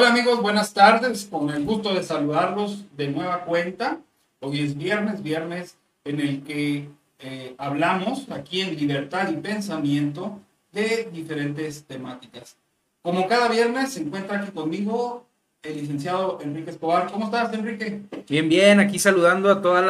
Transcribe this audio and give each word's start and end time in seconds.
Hola 0.00 0.10
amigos, 0.10 0.40
buenas 0.40 0.72
tardes. 0.72 1.26
Con 1.28 1.50
el 1.50 1.64
gusto 1.64 1.92
de 1.92 2.04
saludarlos 2.04 2.84
de 2.96 3.08
nueva 3.08 3.40
cuenta. 3.40 3.98
Hoy 4.38 4.60
es 4.60 4.78
viernes, 4.78 5.24
viernes 5.24 5.76
en 6.04 6.20
el 6.20 6.44
que 6.44 6.88
eh, 7.18 7.56
hablamos 7.58 8.30
aquí 8.30 8.60
en 8.60 8.76
Libertad 8.76 9.28
y 9.28 9.38
Pensamiento 9.38 10.38
de 10.70 11.08
diferentes 11.12 11.82
temáticas. 11.82 12.54
Como 13.02 13.26
cada 13.26 13.48
viernes 13.48 13.94
se 13.94 14.02
encuentra 14.02 14.38
aquí 14.38 14.52
conmigo 14.52 15.26
el 15.64 15.78
licenciado 15.78 16.38
Enrique 16.44 16.70
Escobar. 16.70 17.10
¿Cómo 17.10 17.24
estás, 17.24 17.52
Enrique? 17.52 18.02
Bien, 18.28 18.48
bien, 18.48 18.78
aquí 18.78 19.00
saludando 19.00 19.50
a 19.50 19.60
toda 19.60 19.82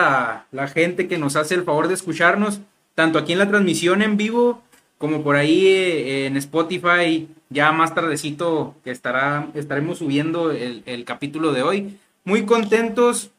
la, 0.51 0.69
gente 0.69 1.07
que 1.07 1.19
nos 1.19 1.37
hace 1.37 1.55
el 1.55 1.65
favor 1.65 1.87
de 1.87 1.93
escucharnos, 1.93 2.61
tanto 2.95 3.19
aquí 3.19 3.35
en 3.35 3.41
la 3.41 3.49
transmisión 3.49 4.01
en 4.01 4.17
vivo 4.17 4.63
como 4.97 5.23
por 5.23 5.37
ahí 5.37 5.67
eh, 5.67 6.25
en 6.25 6.39
Spotify, 6.39 7.29
ya 7.51 7.73
más 7.73 7.95
tardecito 7.95 8.75
que 8.85 8.91
estará, 8.91 9.49
estaremos 9.55 9.99
subiendo 9.99 10.51
el, 10.51 10.83
el, 10.87 11.05
capítulo 11.05 11.53
de 11.53 11.63
hoy. 11.63 11.99
Muy 12.25 12.45
contentos 12.45 13.31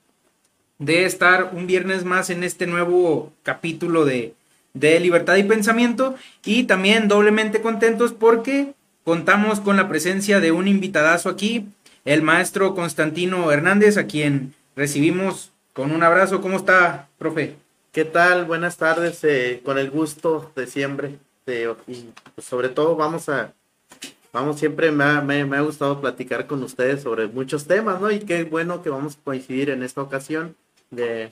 de 0.79 1.05
estar 1.05 1.51
un 1.53 1.67
viernes 1.67 2.05
más 2.05 2.29
en 2.29 2.43
este 2.43 2.65
nuevo 2.65 3.31
capítulo 3.43 4.05
de, 4.05 4.33
de 4.73 4.99
Libertad 4.99 5.35
y 5.35 5.43
Pensamiento 5.43 6.15
y 6.45 6.63
también 6.63 7.07
doblemente 7.07 7.61
contentos 7.61 8.13
porque 8.13 8.73
contamos 9.03 9.59
con 9.59 9.77
la 9.77 9.87
presencia 9.87 10.39
de 10.39 10.51
un 10.51 10.67
invitadazo 10.67 11.29
aquí, 11.29 11.67
el 12.05 12.21
maestro 12.21 12.75
Constantino 12.75 13.51
Hernández, 13.51 13.97
a 13.97 14.07
quien 14.07 14.53
recibimos 14.75 15.51
con 15.73 15.91
un 15.91 16.03
abrazo. 16.03 16.41
¿Cómo 16.41 16.57
está, 16.57 17.09
profe? 17.17 17.55
¿Qué 17.91 18.05
tal? 18.05 18.45
Buenas 18.45 18.77
tardes, 18.77 19.23
eh, 19.23 19.61
con 19.63 19.77
el 19.77 19.89
gusto 19.89 20.51
de 20.55 20.67
siempre. 20.67 21.17
De, 21.45 21.73
y 21.87 22.09
pues, 22.35 22.47
sobre 22.47 22.69
todo 22.69 22.95
vamos 22.95 23.29
a, 23.29 23.53
vamos, 24.31 24.59
siempre 24.59 24.91
me 24.91 25.03
ha, 25.03 25.21
me, 25.21 25.45
me 25.45 25.57
ha, 25.57 25.61
gustado 25.61 25.99
platicar 25.99 26.47
con 26.47 26.63
ustedes 26.63 27.01
sobre 27.01 27.27
muchos 27.27 27.65
temas, 27.65 27.99
¿no? 27.99 28.11
Y 28.11 28.19
qué 28.19 28.43
bueno 28.43 28.81
que 28.81 28.89
vamos 28.89 29.15
a 29.15 29.23
coincidir 29.23 29.69
en 29.69 29.83
esta 29.83 30.01
ocasión 30.01 30.55
de, 30.91 31.31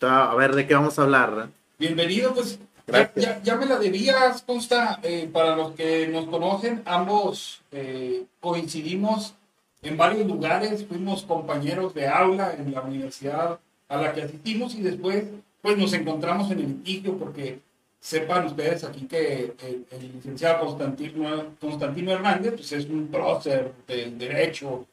a 0.00 0.34
ver, 0.34 0.54
¿de 0.54 0.66
qué 0.66 0.74
vamos 0.74 0.98
a 0.98 1.02
hablar? 1.02 1.32
¿no? 1.32 1.48
Bienvenido, 1.78 2.34
pues 2.34 2.58
ya, 2.86 3.12
ya, 3.14 3.42
ya, 3.42 3.56
me 3.56 3.66
la 3.66 3.78
debías, 3.78 4.42
consta, 4.42 4.98
eh, 5.02 5.28
para 5.32 5.56
los 5.56 5.72
que 5.72 6.08
nos 6.08 6.26
conocen, 6.26 6.82
ambos 6.86 7.60
eh, 7.72 8.24
coincidimos 8.40 9.34
en 9.82 9.96
varios 9.96 10.26
lugares, 10.26 10.86
fuimos 10.86 11.22
compañeros 11.22 11.94
de 11.94 12.08
aula 12.08 12.54
en 12.54 12.72
la 12.72 12.80
universidad 12.80 13.60
a 13.88 13.96
la 13.96 14.12
que 14.12 14.22
asistimos 14.22 14.74
y 14.74 14.82
después 14.82 15.24
pues 15.62 15.76
nos 15.76 15.92
encontramos 15.92 16.50
en 16.50 16.60
el 16.60 16.68
litigio 16.68 17.16
porque 17.18 17.60
sepan 18.00 18.46
ustedes 18.46 18.84
aquí 18.84 19.06
que 19.06 19.54
el, 19.60 20.12
licenciado 20.12 20.66
Constantino, 20.66 21.46
Constantino, 21.60 22.12
Hernández 22.12 22.54
pues 22.54 22.72
es 22.72 22.86
un 22.86 23.08
prócer 23.08 23.72
del 23.86 24.18
derecho, 24.18 24.86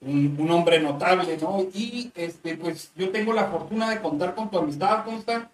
un, 0.00 0.36
un, 0.38 0.50
hombre 0.50 0.80
notable, 0.80 1.36
¿no? 1.40 1.66
Y 1.74 2.10
este, 2.14 2.56
pues 2.56 2.90
yo 2.96 3.10
tengo 3.10 3.32
la 3.32 3.48
fortuna 3.48 3.90
de 3.90 4.00
contar 4.00 4.34
con 4.34 4.50
tu 4.50 4.58
amistad, 4.58 5.04
Consta. 5.04 5.50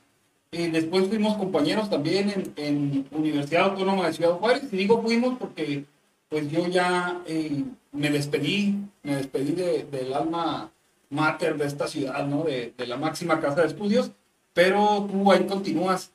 Y 0.53 0.69
después 0.69 1.09
fuimos 1.09 1.37
compañeros 1.37 1.91
también 1.91 2.31
en, 2.31 2.53
en 2.57 3.07
Universidad 3.11 3.71
Autónoma 3.71 4.07
de 4.07 4.13
Ciudad 4.13 4.39
Juárez. 4.39 4.65
Y 4.73 4.77
digo 4.77 5.03
fuimos 5.03 5.37
porque 5.39 5.85
pues 6.29 6.51
yo 6.51 6.67
ya 6.69 7.21
eh, 7.27 7.65
me 7.93 8.11
despedí, 8.11 8.77
me 9.03 9.17
despedí 9.17 9.53
de, 9.53 9.85
del 9.85 10.13
alma 10.15 10.71
mater 11.11 11.57
de 11.57 11.67
esta 11.67 11.87
ciudad, 11.87 12.27
¿no? 12.27 12.45
De, 12.45 12.73
de, 12.77 12.87
la 12.87 12.97
máxima 12.97 13.41
casa 13.41 13.63
de 13.63 13.69
estudios, 13.69 14.11
pero 14.53 15.07
tú 15.11 15.31
ahí 15.31 15.47
continúas. 15.47 16.11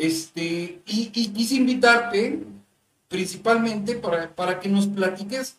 Este, 0.00 0.80
y, 0.86 1.10
y 1.12 1.28
quise 1.28 1.56
invitarte 1.56 2.40
principalmente 3.06 3.96
para, 3.96 4.34
para 4.34 4.58
que 4.58 4.70
nos 4.70 4.86
platiques 4.86 5.58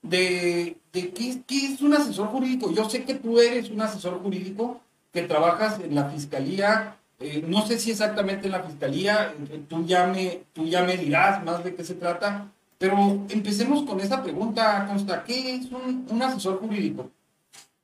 de, 0.00 0.78
de 0.94 1.10
qué, 1.10 1.42
qué, 1.46 1.66
es 1.66 1.82
un 1.82 1.92
asesor 1.92 2.28
jurídico. 2.28 2.72
Yo 2.72 2.88
sé 2.88 3.04
que 3.04 3.16
tú 3.16 3.38
eres 3.38 3.68
un 3.68 3.82
asesor 3.82 4.22
jurídico 4.22 4.80
que 5.12 5.20
trabajas 5.22 5.78
en 5.80 5.94
la 5.94 6.08
fiscalía, 6.08 6.96
eh, 7.20 7.44
no 7.46 7.66
sé 7.66 7.78
si 7.78 7.90
exactamente 7.90 8.46
en 8.46 8.52
la 8.52 8.62
fiscalía, 8.62 9.34
eh, 9.50 9.60
tú 9.68 9.84
ya, 9.84 10.06
me, 10.06 10.44
tú 10.54 10.66
ya 10.66 10.84
me 10.84 10.96
dirás 10.96 11.44
más 11.44 11.62
de 11.62 11.74
qué 11.74 11.84
se 11.84 11.94
trata, 11.94 12.50
pero 12.78 13.26
empecemos 13.28 13.82
con 13.82 14.00
esa 14.00 14.22
pregunta, 14.22 14.86
Consta, 14.88 15.22
¿qué 15.22 15.56
es 15.56 15.66
un, 15.70 16.06
un 16.08 16.22
asesor 16.22 16.58
jurídico? 16.60 17.10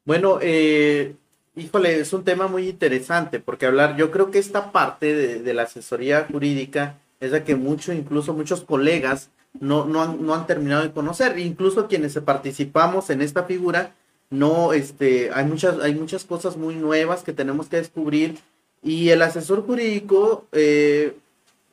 Bueno, 0.06 0.38
eh, 0.40 1.14
híjole, 1.58 2.00
es 2.00 2.12
un 2.12 2.24
tema 2.24 2.46
muy 2.46 2.68
interesante 2.68 3.40
porque 3.40 3.66
hablar, 3.66 3.96
yo 3.96 4.10
creo 4.10 4.30
que 4.30 4.38
esta 4.38 4.72
parte 4.72 5.14
de, 5.40 5.54
la 5.54 5.62
asesoría 5.62 6.26
jurídica 6.30 6.98
es 7.20 7.32
la 7.32 7.44
que 7.44 7.56
mucho, 7.56 7.92
incluso 7.92 8.32
muchos 8.32 8.62
colegas 8.62 9.30
no, 9.58 9.84
no 9.86 10.34
han 10.34 10.46
terminado 10.46 10.82
de 10.82 10.92
conocer, 10.92 11.38
incluso 11.38 11.88
quienes 11.88 12.14
participamos 12.20 13.10
en 13.10 13.22
esta 13.22 13.44
figura, 13.44 13.94
no, 14.30 14.72
este, 14.72 15.30
hay 15.32 15.46
muchas, 15.46 15.80
hay 15.80 15.94
muchas 15.94 16.24
cosas 16.24 16.56
muy 16.56 16.74
nuevas 16.74 17.22
que 17.22 17.32
tenemos 17.32 17.68
que 17.68 17.78
descubrir 17.78 18.38
y 18.82 19.08
el 19.08 19.22
asesor 19.22 19.64
jurídico, 19.64 20.46
eh, 20.52 21.16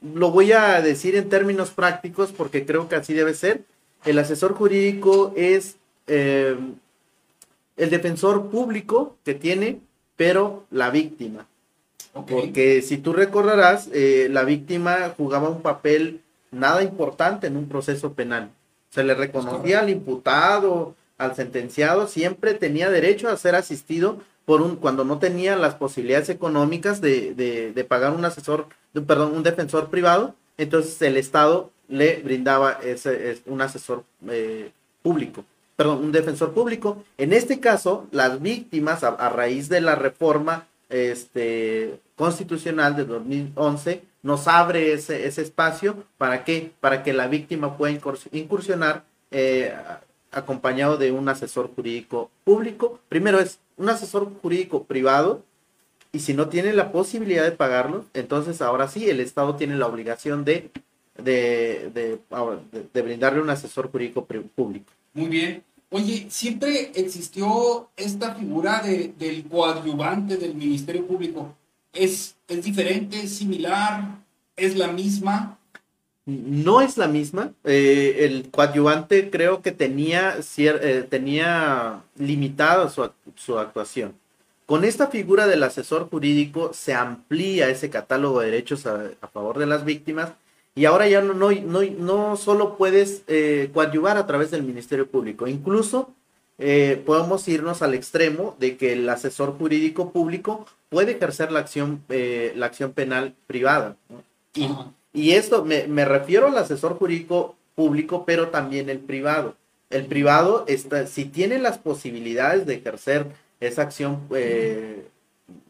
lo 0.02 0.32
voy 0.32 0.52
a 0.54 0.82
decir 0.82 1.16
en 1.16 1.30
términos 1.30 1.72
prácticos 1.72 2.32
porque 2.32 2.66
creo 2.66 2.88
que 2.88 2.96
así 2.96 3.14
debe 3.14 3.34
ser. 3.34 3.64
El 4.06 4.20
asesor 4.20 4.54
jurídico 4.54 5.34
es 5.36 5.78
eh, 6.08 6.56
el 7.78 7.90
defensor 7.90 8.50
público 8.50 9.16
que 9.24 9.34
tiene, 9.34 9.80
pero 10.16 10.64
la 10.72 10.90
víctima. 10.90 11.48
Okay. 12.14 12.38
Porque 12.38 12.82
si 12.82 12.98
tú 12.98 13.14
recordarás, 13.14 13.90
eh, 13.94 14.28
la 14.32 14.44
víctima 14.44 15.14
jugaba 15.18 15.50
un 15.50 15.62
papel 15.62 16.22
nada 16.52 16.82
importante 16.84 17.48
en 17.48 17.58
un 17.58 17.68
proceso 17.68 18.14
penal. 18.14 18.50
Se 18.90 19.04
le 19.04 19.14
reconocía 19.14 19.80
al 19.80 19.90
imputado, 19.90 20.96
al 21.18 21.36
sentenciado, 21.36 22.08
siempre 22.08 22.54
tenía 22.54 22.90
derecho 22.90 23.30
a 23.30 23.38
ser 23.38 23.56
asistido 23.56 24.22
por 24.46 24.62
un, 24.62 24.76
cuando 24.78 25.04
no 25.04 25.20
tenía 25.20 25.56
las 25.56 25.76
posibilidades 25.76 26.30
económicas 26.30 27.02
de, 27.02 27.34
de, 27.34 27.74
de 27.74 27.84
pagar 27.84 28.14
un 28.14 28.24
asesor, 28.24 28.68
de, 28.94 29.02
perdón, 29.02 29.36
un 29.36 29.44
defensor 29.44 29.90
privado, 29.90 30.36
entonces 30.58 31.02
el 31.02 31.18
Estado 31.18 31.72
le 31.88 32.22
brindaba 32.22 32.80
ese, 32.84 33.32
es 33.32 33.42
un 33.46 33.62
asesor 33.62 34.04
eh, 34.30 34.72
público, 35.02 35.44
perdón, 35.76 36.04
un 36.04 36.12
defensor 36.12 36.54
público. 36.54 37.04
En 37.18 37.34
este 37.34 37.60
caso, 37.60 38.08
las 38.12 38.42
víctimas, 38.42 39.04
a, 39.04 39.30
raíz 39.30 39.70
de 39.70 39.82
la 39.82 39.96
reforma 39.96 40.68
este, 40.90 42.00
constitucional 42.16 42.96
de 42.96 43.06
2011, 43.06 44.04
nos 44.24 44.48
abre 44.48 44.94
ese, 44.94 45.28
ese 45.28 45.42
espacio 45.42 46.04
para 46.18 46.44
qué? 46.44 46.72
Para 46.80 47.04
que 47.04 47.14
la 47.14 47.28
víctima 47.28 47.78
pueda 47.78 47.98
incursionar 48.32 49.04
eh, 49.32 49.74
acompañado 50.32 50.98
de 50.98 51.12
un 51.12 51.30
asesor 51.30 51.70
jurídico 51.76 52.32
público. 52.44 53.00
Primero 53.10 53.40
es 53.40 53.60
un 53.78 53.90
asesor 53.90 54.30
jurídico 54.42 54.84
privado 54.84 55.44
y 56.12 56.20
si 56.20 56.34
no 56.34 56.50
tiene 56.50 56.74
la 56.74 56.92
posibilidad 56.92 57.44
de 57.44 57.52
pagarlo, 57.52 58.06
entonces 58.14 58.62
ahora 58.62 58.88
sí 58.88 59.10
el 59.10 59.20
Estado 59.20 59.56
tiene 59.56 59.76
la 59.76 59.88
obligación 59.88 60.46
de, 60.46 60.72
de, 61.22 62.18
de 62.94 63.02
brindarle 63.02 63.42
un 63.42 63.50
asesor 63.50 63.92
jurídico 63.92 64.26
público. 64.26 64.92
Muy 65.16 65.30
bien. 65.30 65.64
Oye, 65.90 66.28
siempre 66.30 66.92
existió 66.94 67.90
esta 67.96 68.36
figura 68.36 68.82
de, 68.82 69.14
del 69.18 69.46
coadyuvante 69.46 70.36
del 70.36 70.54
Ministerio 70.54 71.08
Público. 71.08 71.56
¿Es, 71.94 72.36
¿Es 72.50 72.64
diferente, 72.66 73.26
similar, 73.28 74.20
es 74.58 74.76
la 74.76 74.90
misma? 74.90 75.58
No 76.26 76.82
es 76.82 76.98
la 76.98 77.08
misma. 77.08 77.54
Eh, 77.64 78.26
el 78.26 78.52
coadyuvante 78.52 79.30
creo 79.30 79.62
que 79.62 79.72
tenía, 79.72 80.36
eh, 80.58 81.08
tenía 81.10 82.04
limitada 82.18 82.90
su, 82.90 83.10
su, 83.36 83.58
actuación. 83.58 84.16
Con 84.66 84.84
esta 84.84 85.08
figura 85.08 85.48
del 85.48 85.64
asesor 85.64 86.10
jurídico 86.10 86.74
se 86.74 86.94
amplía 86.94 87.70
ese 87.70 87.90
catálogo 87.90 88.42
de 88.42 88.48
derechos 88.48 88.86
a 88.86 89.28
favor 89.32 89.60
de 89.60 89.68
las 89.68 89.86
víctimas 89.86 90.34
y 90.76 90.86
ahora 90.86 91.08
ya 91.08 91.22
no, 91.22 91.34
no, 91.34 91.52
no, 91.52 91.82
no 91.82 92.36
solo 92.36 92.78
puedes 92.78 93.24
eh, 93.28 93.70
coadyuvar 93.74 94.18
a 94.18 94.28
través 94.28 94.52
del 94.52 94.64
Ministerio 94.64 95.08
Público, 95.08 95.48
incluso 95.48 96.14
eh, 96.58 97.02
podemos 97.06 97.48
irnos 97.48 97.82
al 97.82 97.94
extremo 97.94 98.56
de 98.60 98.78
que 98.78 98.94
el 98.94 99.08
asesor 99.10 99.58
jurídico 99.58 100.12
público 100.12 100.66
puede 100.90 101.14
ejercer 101.14 101.52
la 101.52 101.60
acción, 101.60 102.04
eh, 102.10 102.54
la 102.56 102.68
acción 102.68 102.94
penal 102.94 103.36
privada. 103.48 103.98
¿no? 104.10 104.24
Y, 104.54 104.70
y, 105.14 105.32
esto 105.32 105.66
me, 105.66 105.88
me, 105.88 106.06
refiero 106.06 106.48
al 106.48 106.58
asesor 106.58 106.98
jurídico 106.98 107.56
público, 107.76 108.24
pero 108.26 108.50
también 108.50 108.90
el 108.90 109.00
privado. 109.00 109.56
El 109.90 110.06
privado, 110.06 110.64
está, 110.68 111.08
si 111.08 111.26
tiene 111.26 111.60
las 111.60 111.78
posibilidades 111.78 112.66
de 112.66 112.76
ejercer 112.76 113.28
esa 113.60 113.82
acción, 113.82 114.22
eh, 114.34 115.06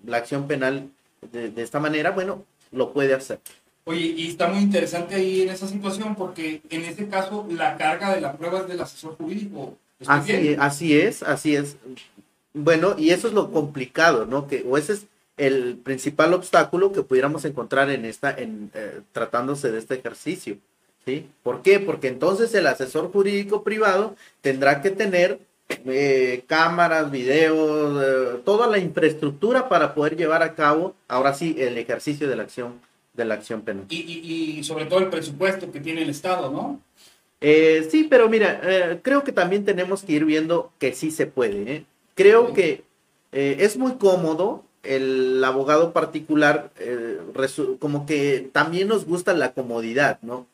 la 0.05 0.17
acción 0.17 0.47
penal 0.47 0.89
de, 1.31 1.49
de 1.49 1.63
esta 1.63 1.79
manera, 1.79 2.11
bueno, 2.11 2.43
lo 2.71 2.93
puede 2.93 3.13
hacer. 3.15 3.39
Oye, 3.87 4.13
y 4.17 4.29
está 4.29 4.47
muy 4.47 4.63
interesante 4.63 5.13
ahí 5.13 5.43
en 5.43 5.49
esa 5.49 5.67
situación 5.67 6.15
porque 6.15 6.61
en 6.69 6.85
este 6.85 7.07
caso 7.07 7.45
la 7.49 7.77
carga 7.77 8.15
de 8.15 8.21
la 8.21 8.33
prueba 8.33 8.61
es 8.61 8.67
del 8.67 8.81
asesor 8.81 9.15
jurídico. 9.15 9.77
Así, 10.07 10.55
así 10.59 10.99
es, 10.99 11.21
así 11.21 11.55
es. 11.55 11.77
Bueno, 12.53 12.95
y 12.97 13.11
eso 13.11 13.27
es 13.27 13.33
lo 13.33 13.51
complicado, 13.51 14.25
¿no? 14.25 14.47
Que, 14.47 14.65
o 14.67 14.77
ese 14.77 14.93
es 14.93 15.05
el 15.37 15.77
principal 15.77 16.33
obstáculo 16.33 16.91
que 16.93 17.03
pudiéramos 17.03 17.45
encontrar 17.45 17.91
en 17.91 18.05
esta, 18.05 18.31
en 18.31 18.71
eh, 18.73 19.01
tratándose 19.11 19.71
de 19.71 19.77
este 19.77 19.95
ejercicio, 19.95 20.57
¿sí? 21.05 21.27
¿Por 21.43 21.61
qué? 21.61 21.79
Porque 21.79 22.07
entonces 22.07 22.53
el 22.55 22.65
asesor 22.67 23.11
jurídico 23.11 23.63
privado 23.63 24.15
tendrá 24.41 24.81
que 24.81 24.89
tener 24.89 25.39
eh, 25.69 26.43
cámaras, 26.47 27.11
videos, 27.11 28.03
eh, 28.03 28.41
toda 28.45 28.67
la 28.67 28.79
infraestructura 28.79 29.69
para 29.69 29.93
poder 29.93 30.15
llevar 30.15 30.41
a 30.41 30.55
cabo, 30.55 30.95
ahora 31.07 31.33
sí, 31.33 31.55
el 31.59 31.77
ejercicio 31.77 32.27
de 32.27 32.35
la 32.35 32.43
acción, 32.43 32.79
de 33.15 33.25
la 33.25 33.35
acción 33.35 33.61
penal. 33.61 33.85
Y, 33.89 34.63
sobre 34.63 34.85
todo 34.85 34.99
el 34.99 35.09
presupuesto 35.09 35.71
que 35.71 35.79
tiene 35.79 36.03
el 36.03 36.09
Estado, 36.09 36.51
¿no? 36.51 36.79
Eh, 37.41 37.87
sí, 37.89 38.07
pero 38.09 38.29
mira, 38.29 38.99
creo 39.01 39.23
que 39.23 39.31
también 39.31 39.65
tenemos 39.65 40.03
que 40.03 40.13
ir 40.13 40.25
viendo 40.25 40.71
que 40.79 40.93
sí 40.93 41.11
se 41.11 41.27
puede. 41.27 41.85
Creo 42.15 42.53
que 42.53 42.83
es 43.31 43.77
muy 43.77 43.93
cómodo 43.95 44.63
el 44.83 45.43
abogado 45.43 45.91
particular, 45.91 46.71
como 47.79 48.05
que 48.05 48.49
también 48.51 48.87
nos 48.87 49.05
gusta 49.05 49.33
la 49.33 49.53
comodidad, 49.53 50.19
¿no? 50.21 50.47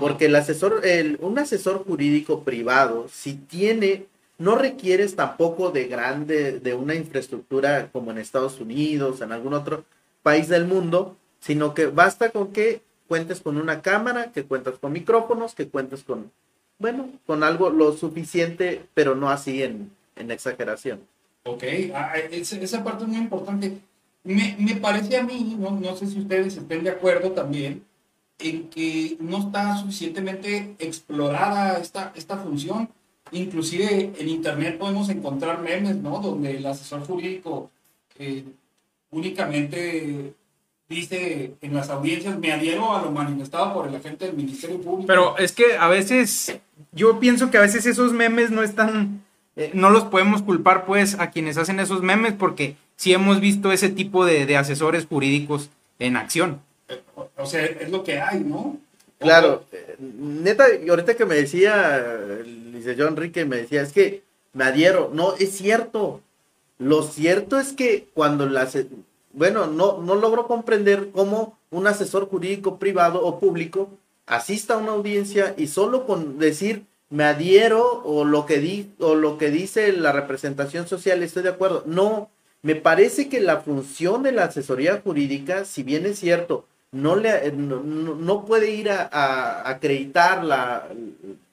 Porque 0.00 0.26
el 0.26 0.34
asesor, 0.34 0.80
el, 0.84 1.18
un 1.20 1.38
asesor 1.38 1.84
jurídico 1.84 2.42
privado, 2.42 3.06
si 3.08 3.34
tiene 3.34 4.06
no 4.38 4.56
requieres 4.56 5.14
tampoco 5.14 5.70
de 5.70 5.84
grande, 5.84 6.58
de 6.58 6.74
una 6.74 6.94
infraestructura 6.94 7.88
como 7.92 8.10
en 8.10 8.18
Estados 8.18 8.60
Unidos, 8.60 9.20
en 9.20 9.32
algún 9.32 9.54
otro 9.54 9.84
país 10.22 10.48
del 10.48 10.66
mundo, 10.66 11.16
sino 11.44 11.74
que 11.74 11.86
basta 11.86 12.30
con 12.30 12.52
que 12.52 12.80
cuentes 13.08 13.40
con 13.40 13.56
una 13.56 13.82
cámara, 13.82 14.32
que 14.32 14.44
cuentas 14.44 14.78
con 14.78 14.92
micrófonos, 14.92 15.54
que 15.54 15.68
cuentes 15.68 16.02
con, 16.02 16.30
bueno, 16.78 17.10
con 17.26 17.42
algo 17.42 17.70
lo 17.70 17.92
suficiente, 17.92 18.86
pero 18.94 19.14
no 19.14 19.30
así 19.30 19.62
en, 19.62 19.90
exageración. 20.16 21.00
Ok, 21.44 21.64
ah, 21.94 22.12
ah, 22.14 22.18
esa 22.18 22.82
parte 22.82 23.04
es 23.04 23.08
muy 23.08 23.18
importante. 23.18 23.78
Me, 24.22 24.76
parece 24.80 25.18
a 25.18 25.22
mí, 25.22 25.56
no, 25.58 25.72
no 25.72 25.94
sé 25.96 26.06
si 26.06 26.20
ustedes 26.20 26.56
estén 26.56 26.82
de 26.82 26.90
acuerdo 26.90 27.32
también, 27.32 27.84
en 28.38 28.70
que 28.70 29.16
no 29.20 29.38
está 29.38 29.76
suficientemente 29.76 30.76
explorada 30.78 31.78
esta, 31.78 32.12
esta 32.16 32.38
función 32.38 32.88
Inclusive 33.32 34.12
en 34.18 34.28
internet 34.28 34.78
podemos 34.78 35.08
encontrar 35.08 35.60
memes, 35.60 35.96
¿no? 35.96 36.20
Donde 36.20 36.56
el 36.56 36.66
asesor 36.66 37.04
jurídico 37.06 37.70
eh, 38.18 38.44
únicamente 39.10 40.34
dice 40.88 41.54
en 41.60 41.74
las 41.74 41.90
audiencias, 41.90 42.38
me 42.38 42.52
adhiero 42.52 42.94
a 42.94 43.02
lo 43.02 43.10
manifestado 43.10 43.74
por 43.74 43.88
el 43.88 43.94
agente 43.94 44.26
del 44.26 44.36
Ministerio 44.36 44.80
Público. 44.80 45.06
Pero 45.06 45.38
es 45.38 45.52
que 45.52 45.76
a 45.76 45.88
veces, 45.88 46.58
yo 46.92 47.18
pienso 47.20 47.50
que 47.50 47.58
a 47.58 47.62
veces 47.62 47.86
esos 47.86 48.12
memes 48.12 48.50
no 48.50 48.62
están, 48.62 49.22
eh, 49.56 49.70
no 49.74 49.90
los 49.90 50.04
podemos 50.04 50.42
culpar 50.42 50.84
pues 50.84 51.18
a 51.18 51.30
quienes 51.30 51.56
hacen 51.56 51.80
esos 51.80 52.02
memes 52.02 52.34
porque 52.34 52.76
sí 52.96 53.12
hemos 53.12 53.40
visto 53.40 53.72
ese 53.72 53.88
tipo 53.88 54.24
de, 54.24 54.46
de 54.46 54.56
asesores 54.56 55.06
jurídicos 55.06 55.70
en 55.98 56.16
acción. 56.16 56.60
O 57.36 57.46
sea, 57.46 57.64
es 57.64 57.90
lo 57.90 58.04
que 58.04 58.20
hay, 58.20 58.40
¿no? 58.40 58.78
Claro, 59.18 59.64
eh, 59.72 59.96
neta, 59.98 60.66
y 60.74 60.88
ahorita 60.88 61.14
que 61.14 61.24
me 61.24 61.34
decía, 61.36 62.04
dice 62.72 62.94
John 62.98 63.08
Enrique, 63.08 63.44
me 63.44 63.56
decía, 63.56 63.82
es 63.82 63.92
que 63.92 64.22
me 64.52 64.64
adhiero. 64.64 65.10
No, 65.12 65.34
es 65.36 65.56
cierto. 65.56 66.20
Lo 66.78 67.02
cierto 67.02 67.58
es 67.58 67.72
que 67.72 68.08
cuando 68.14 68.46
las, 68.46 68.76
bueno, 69.34 69.66
no, 69.66 70.00
no 70.00 70.14
logro 70.14 70.46
comprender 70.46 71.10
cómo 71.12 71.58
un 71.70 71.86
asesor 71.86 72.28
jurídico 72.28 72.78
privado 72.78 73.24
o 73.24 73.38
público 73.38 73.90
asista 74.26 74.74
a 74.74 74.78
una 74.78 74.92
audiencia 74.92 75.54
y 75.56 75.66
solo 75.66 76.06
con 76.06 76.38
decir 76.38 76.86
me 77.10 77.24
adhiero 77.24 78.02
o 78.04 78.24
lo 78.24 78.46
que 78.46 78.58
di, 78.58 78.92
o 78.98 79.14
lo 79.14 79.38
que 79.38 79.50
dice 79.50 79.92
la 79.92 80.12
representación 80.12 80.88
social 80.88 81.22
estoy 81.22 81.42
de 81.42 81.50
acuerdo. 81.50 81.84
No, 81.86 82.30
me 82.62 82.74
parece 82.74 83.28
que 83.28 83.40
la 83.40 83.60
función 83.60 84.22
de 84.22 84.32
la 84.32 84.44
asesoría 84.44 85.00
jurídica, 85.02 85.64
si 85.64 85.82
bien 85.82 86.06
es 86.06 86.18
cierto, 86.18 86.66
no, 86.92 87.16
le, 87.16 87.52
no, 87.52 88.44
puede 88.46 88.70
ir 88.70 88.90
a, 88.90 89.68
acreditar 89.68 90.44
la, 90.44 90.88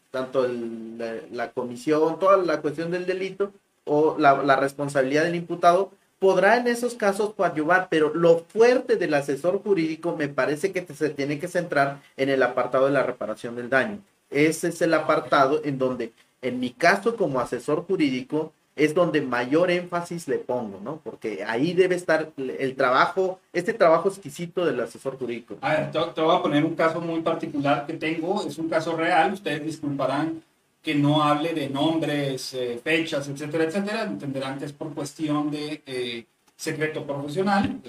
tanto 0.09 0.47
la, 0.47 1.51
comisión, 1.51 2.19
toda 2.19 2.37
la 2.37 2.61
cuestión 2.61 2.91
del 2.91 3.05
delito 3.05 3.51
o 3.85 4.15
la, 4.17 4.55
responsabilidad 4.55 5.23
del 5.23 5.35
imputado, 5.35 5.91
podrá 6.21 6.57
en 6.57 6.67
esos 6.67 6.93
casos 6.93 7.33
coadyuvar, 7.33 7.87
pero 7.89 8.13
lo 8.13 8.45
fuerte 8.47 8.95
del 8.95 9.15
asesor 9.15 9.63
jurídico 9.63 10.15
me 10.15 10.27
parece 10.27 10.71
que 10.71 10.85
se 10.93 11.09
tiene 11.09 11.39
que 11.39 11.47
centrar 11.47 11.99
en 12.15 12.29
el 12.29 12.43
apartado 12.43 12.85
de 12.85 12.91
la 12.91 13.01
reparación 13.01 13.55
del 13.55 13.71
daño. 13.71 13.97
Ese 14.29 14.67
es 14.67 14.79
el 14.83 14.93
apartado 14.93 15.61
en 15.65 15.79
donde, 15.79 16.13
en 16.43 16.59
mi 16.59 16.69
caso 16.69 17.15
como 17.15 17.39
asesor 17.39 17.87
jurídico, 17.87 18.53
es 18.75 18.93
donde 18.93 19.23
mayor 19.23 19.71
énfasis 19.71 20.27
le 20.27 20.37
pongo, 20.37 20.79
¿no? 20.83 21.01
Porque 21.03 21.43
ahí 21.43 21.73
debe 21.73 21.95
estar 21.95 22.31
el 22.37 22.75
trabajo, 22.75 23.39
este 23.51 23.73
trabajo 23.73 24.09
exquisito 24.09 24.63
del 24.63 24.79
asesor 24.79 25.17
jurídico. 25.17 25.57
A 25.61 25.71
ver, 25.71 25.91
te, 25.91 26.21
voy 26.21 26.35
a 26.35 26.41
poner 26.43 26.63
un 26.63 26.75
caso 26.75 27.01
muy 27.01 27.21
particular 27.21 27.87
que 27.87 27.93
tengo, 27.93 28.45
es 28.45 28.59
un 28.59 28.69
caso 28.69 28.95
real, 28.95 29.33
ustedes 29.33 29.65
disculparán 29.65 30.43
que 30.81 30.95
no 30.95 31.21
hable 31.23 31.53
de 31.53 31.69
nombres, 31.69 32.53
eh, 32.53 32.79
fechas, 32.83 33.27
etcétera, 33.27 33.65
etcétera, 33.65 34.03
entenderán 34.03 34.57
que 34.57 34.65
es 34.65 34.73
por 34.73 34.93
cuestión 34.93 35.51
de 35.51 35.81
eh, 35.85 36.25
secreto 36.55 37.05
profesional, 37.05 37.79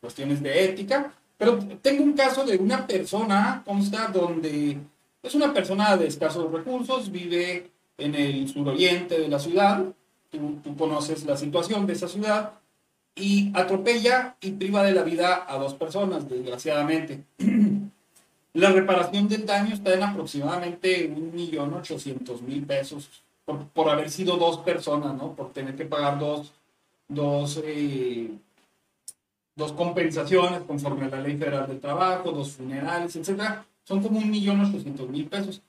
cuestiones 0.00 0.42
de 0.42 0.64
ética, 0.64 1.12
pero 1.36 1.58
tengo 1.82 2.02
un 2.02 2.14
caso 2.14 2.44
de 2.44 2.56
una 2.56 2.86
persona, 2.86 3.62
consta, 3.64 4.08
donde 4.08 4.78
es 5.22 5.34
una 5.34 5.52
persona 5.52 5.96
de 5.96 6.06
escasos 6.06 6.50
recursos, 6.50 7.10
vive 7.12 7.70
en 7.98 8.14
el 8.14 8.48
suroriente 8.48 9.18
de 9.18 9.28
la 9.28 9.38
ciudad, 9.38 9.84
tú, 10.30 10.76
conoces 10.76 11.24
la 11.24 11.36
situación 11.36 11.86
de 11.86 11.92
esa 11.92 12.08
ciudad, 12.08 12.54
y 13.14 13.50
atropella 13.54 14.36
y 14.40 14.52
priva 14.52 14.82
de 14.84 14.92
la 14.92 15.02
vida 15.02 15.44
a 15.48 15.58
dos 15.58 15.74
personas, 15.74 16.28
desgraciadamente. 16.28 17.24
la 18.58 18.72
reparación 18.72 19.28
del 19.28 19.46
daño 19.46 19.74
está 19.74 19.94
en 19.94 20.02
aproximadamente 20.02 21.08
1.800.000 21.14 22.66
pesos 22.66 23.22
por, 23.44 23.68
por, 23.68 23.88
haber 23.88 24.10
sido 24.10 24.36
dos 24.36 24.58
personas, 24.58 25.14
¿no? 25.14 25.34
Por 25.34 25.52
tener 25.52 25.76
que 25.76 25.84
pagar 25.84 26.18
dos, 26.18 26.52
dos, 27.06 27.62
eh, 27.64 28.30
dos 29.54 29.72
compensaciones 29.72 30.62
conforme 30.62 31.06
a 31.06 31.08
la 31.08 31.20
Ley 31.20 31.36
Federal 31.36 31.68
del 31.68 31.80
Trabajo, 31.80 32.32
dos 32.32 32.52
funerales, 32.52 33.14
etc. 33.14 33.62
Son 33.84 34.02
como 34.02 34.20
1.800.000 34.20 35.28
pesos. 35.28 35.62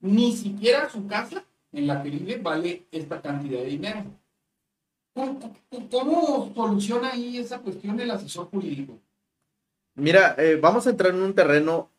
Ni 0.00 0.32
siquiera 0.32 0.88
su 0.88 1.06
casa 1.06 1.44
en 1.70 1.86
la 1.86 2.02
que 2.02 2.10
vive 2.10 2.38
vale 2.38 2.86
esta 2.90 3.20
cantidad 3.20 3.60
de 3.60 3.66
dinero. 3.66 4.04
¿Cómo, 5.90 6.50
soluciona 6.54 7.10
ahí 7.10 7.36
esa 7.36 7.58
cuestión 7.58 7.96
del 7.98 8.10
asesor 8.10 8.48
jurídico? 8.48 8.98
Mira, 9.94 10.34
eh, 10.38 10.56
vamos 10.56 10.86
a 10.86 10.90
entrar 10.90 11.14
en 11.14 11.22
un 11.22 11.34
terreno 11.34 11.91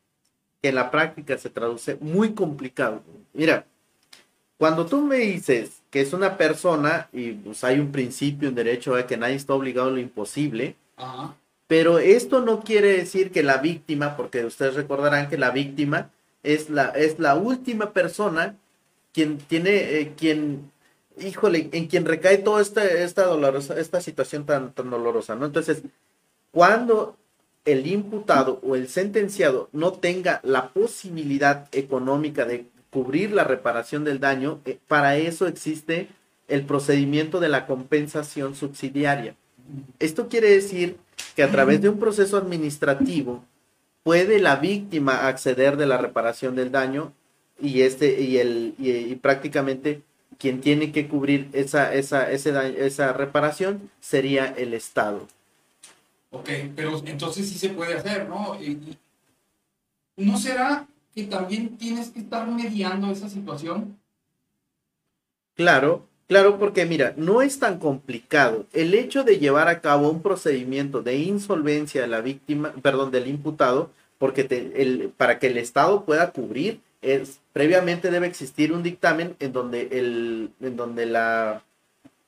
en 0.63 0.75
la 0.75 0.89
práctica 0.89 1.37
se 1.37 1.49
traduce 1.49 1.97
muy 1.99 2.33
complicado. 2.33 3.03
Mira, 3.33 3.65
cuando 4.57 4.85
tú 4.85 5.01
me 5.01 5.17
dices 5.17 5.81
que 5.91 6.01
es 6.01 6.13
una 6.13 6.37
persona 6.37 7.09
y 7.11 7.33
pues 7.33 7.63
hay 7.63 7.79
un 7.79 7.91
principio, 7.91 8.49
un 8.49 8.55
derecho 8.55 8.95
de 8.95 9.05
que 9.05 9.17
nadie 9.17 9.35
está 9.35 9.53
obligado 9.53 9.89
a 9.89 9.91
lo 9.91 9.99
imposible, 9.99 10.75
pero 11.67 11.99
esto 11.99 12.41
no 12.41 12.61
quiere 12.61 12.97
decir 12.97 13.31
que 13.31 13.43
la 13.43 13.57
víctima, 13.57 14.15
porque 14.15 14.45
ustedes 14.45 14.75
recordarán 14.75 15.29
que 15.29 15.37
la 15.37 15.51
víctima 15.51 16.11
es 16.43 16.69
la, 16.69 16.89
es 16.89 17.19
la 17.19 17.35
última 17.35 17.91
persona 17.91 18.55
quien 19.13 19.37
tiene, 19.37 19.99
eh, 19.99 20.13
quien, 20.17 20.71
híjole, 21.19 21.69
en 21.71 21.87
quien 21.87 22.05
recae 22.05 22.37
toda 22.37 22.61
esta, 22.61 22.85
esta 22.85 23.25
dolorosa, 23.25 23.79
esta 23.79 24.01
situación 24.01 24.45
tan, 24.45 24.73
tan 24.73 24.89
dolorosa, 24.89 25.35
¿no? 25.35 25.45
Entonces, 25.45 25.83
cuando 26.51 27.17
el 27.65 27.87
imputado 27.87 28.59
o 28.63 28.75
el 28.75 28.87
sentenciado 28.89 29.69
no 29.71 29.93
tenga 29.93 30.39
la 30.43 30.69
posibilidad 30.69 31.67
económica 31.71 32.45
de 32.45 32.65
cubrir 32.89 33.31
la 33.31 33.43
reparación 33.43 34.03
del 34.03 34.19
daño, 34.19 34.59
eh, 34.65 34.77
para 34.87 35.17
eso 35.17 35.47
existe 35.47 36.09
el 36.47 36.63
procedimiento 36.65 37.39
de 37.39 37.49
la 37.49 37.65
compensación 37.65 38.55
subsidiaria. 38.55 39.35
Esto 39.99 40.27
quiere 40.27 40.49
decir 40.49 40.97
que 41.35 41.43
a 41.43 41.51
través 41.51 41.81
de 41.81 41.89
un 41.89 41.99
proceso 41.99 42.37
administrativo 42.37 43.43
puede 44.03 44.39
la 44.39 44.57
víctima 44.57 45.27
acceder 45.27 45.77
de 45.77 45.87
la 45.87 45.97
reparación 45.97 46.55
del 46.55 46.71
daño 46.71 47.13
y 47.59 47.81
este 47.81 48.21
y 48.21 48.37
el 48.37 48.75
y, 48.77 49.15
prácticamente 49.15 50.01
quien 50.37 50.59
tiene 50.59 50.91
que 50.91 51.07
cubrir 51.07 51.49
esa 51.53 51.93
esa 51.93 52.29
esa 52.29 53.13
reparación 53.13 53.89
sería 54.01 54.53
el 54.57 54.73
Estado. 54.73 55.27
Ok, 56.33 56.49
pero 56.75 57.01
entonces 57.05 57.47
sí 57.47 57.57
se 57.57 57.69
puede 57.69 57.93
hacer, 57.93 58.27
¿no? 58.27 58.57
¿No 60.17 60.37
será 60.37 60.87
que 61.13 61.23
también 61.23 61.77
tienes 61.77 62.09
que 62.09 62.19
estar 62.19 62.47
mediando 62.47 63.11
esa 63.11 63.29
situación? 63.29 63.97
Claro, 65.55 66.07
claro, 66.27 66.57
porque 66.57 66.85
mira, 66.85 67.13
no 67.17 67.43
es 67.43 67.59
tan 67.59 67.77
complicado. 67.77 68.65
El 68.73 68.95
hecho 68.95 69.23
de 69.23 69.37
llevar 69.37 69.67
a 69.67 69.79
cabo 69.79 70.09
un 70.09 70.23
procedimiento 70.23 71.03
de 71.03 71.17
insolvencia 71.17 72.01
de 72.01 72.07
la 72.07 72.21
víctima, 72.21 72.73
perdón, 72.81 73.11
del 73.11 73.27
imputado, 73.27 73.91
porque 74.17 74.47
el, 74.75 75.13
para 75.15 75.37
que 75.37 75.47
el 75.47 75.57
Estado 75.57 76.03
pueda 76.03 76.31
cubrir 76.31 76.81
previamente 77.51 78.09
debe 78.09 78.27
existir 78.27 78.73
un 78.73 78.81
dictamen 78.81 79.35
en 79.39 79.53
donde 79.53 79.89
el, 79.91 80.51
en 80.61 80.75
donde 80.75 81.05
la, 81.05 81.61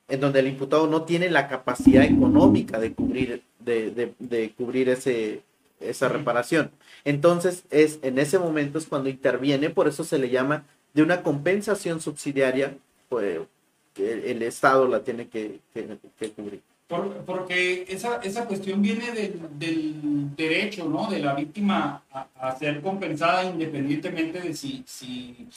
en 0.08 0.20
donde 0.20 0.40
el 0.40 0.48
imputado 0.48 0.88
no 0.88 1.04
tiene 1.04 1.30
la 1.30 1.48
capacidad 1.48 2.04
económica 2.04 2.80
de 2.80 2.94
cubrir, 2.94 3.42
de, 3.66 4.14
de, 4.20 4.52
cubrir 4.52 4.90
ese, 4.90 5.42
esa 5.80 6.08
reparación. 6.08 6.72
Entonces, 7.04 7.64
es 7.70 8.00
en 8.02 8.20
ese 8.20 8.40
momento 8.40 8.78
es 8.78 8.86
cuando 8.86 9.10
interviene, 9.10 9.70
por 9.70 9.88
eso 9.88 10.04
se 10.04 10.20
le 10.20 10.30
llama 10.30 10.64
de 10.94 11.04
una 11.04 11.24
compensación 11.24 12.00
subsidiaria, 12.00 12.78
pues, 13.10 13.40
el, 13.98 14.42
Estado 14.42 14.88
la 14.88 15.04
tiene 15.04 15.28
que, 15.28 15.60
cubrir. 16.36 16.62
porque 17.26 17.86
esa, 17.88 18.18
esa 18.18 18.46
cuestión 18.46 18.82
viene 18.82 19.12
del, 19.12 20.36
derecho, 20.36 20.88
¿no? 20.88 21.10
De 21.10 21.20
la 21.20 21.34
víctima 21.34 22.04
a, 22.12 22.56
ser 22.58 22.82
compensada 22.82 23.46
independientemente 23.46 24.42
de 24.42 24.54
si, 24.54 24.84
si, 24.86 25.48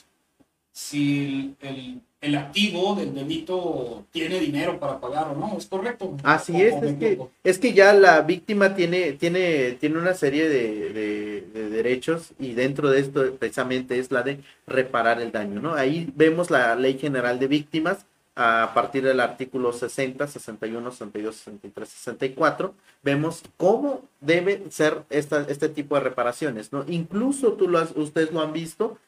si 0.73 1.57
el, 1.61 1.69
el 1.69 2.01
activo 2.21 2.97
del 2.97 3.15
delito 3.15 4.05
tiene 4.11 4.41
dinero 4.41 4.79
para 4.81 4.99
pagar 4.99 5.29
o 5.29 5.37
no, 5.37 5.57
¿es 5.57 5.67
correcto? 5.67 6.17
Así 6.25 6.61
es, 6.61 6.75
es 6.83 6.97
que, 6.97 7.19
es 7.45 7.59
que 7.59 7.73
ya 7.73 7.93
la 7.93 8.23
víctima 8.23 8.75
tiene, 8.75 9.13
tiene, 9.13 9.73
tiene 9.73 9.99
una 9.99 10.15
serie 10.15 10.49
de, 10.49 11.45
derechos 11.71 12.33
y 12.39 12.55
dentro 12.55 12.91
de 12.91 13.01
esto 13.01 13.35
precisamente 13.39 13.99
es 13.99 14.11
la 14.11 14.23
de 14.23 14.41
reparar 14.67 15.21
el 15.21 15.31
daño, 15.31 15.61
¿no? 15.61 15.75
Ahí 15.75 16.13
vemos 16.17 16.51
la 16.51 16.75
Ley 16.75 16.99
General 16.99 17.39
de 17.39 17.47
Víctimas 17.47 18.05
a 18.35 18.73
partir 18.73 19.05
del 19.05 19.21
artículo 19.21 19.73
60, 19.73 20.27
61, 20.27 20.91
62, 20.91 21.37
63, 21.37 21.89
64, 21.89 22.75
vemos 23.03 23.43
cómo 23.57 24.03
debe 24.21 24.63
ser 24.71 25.03
esta, 25.11 25.45
este 25.49 25.69
tipo 25.69 25.97
de 25.97 26.03
reparaciones, 26.03 26.73
¿no? 26.73 26.85
Incluso 26.89 27.55
tú 27.55 27.69
lo 27.69 27.83
ustedes 27.97 28.33
lo 28.33 28.41
han 28.41 28.53
visto, 28.53 28.99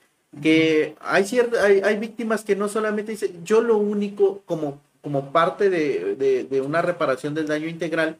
que 0.42 0.94
hay, 1.00 1.26
hay, 1.60 1.80
hay, 1.80 1.98
víctimas 1.98 2.44
que 2.44 2.54
no 2.54 2.68
solamente 2.68 3.12
dicen, 3.12 3.44
yo 3.44 3.60
lo 3.60 3.76
único 3.78 4.42
como, 4.46 4.80
como 5.02 5.32
parte 5.32 5.70
de, 5.70 6.62
una 6.64 6.82
reparación 6.82 7.34
del 7.34 7.48
daño 7.48 7.66
integral, 7.66 8.18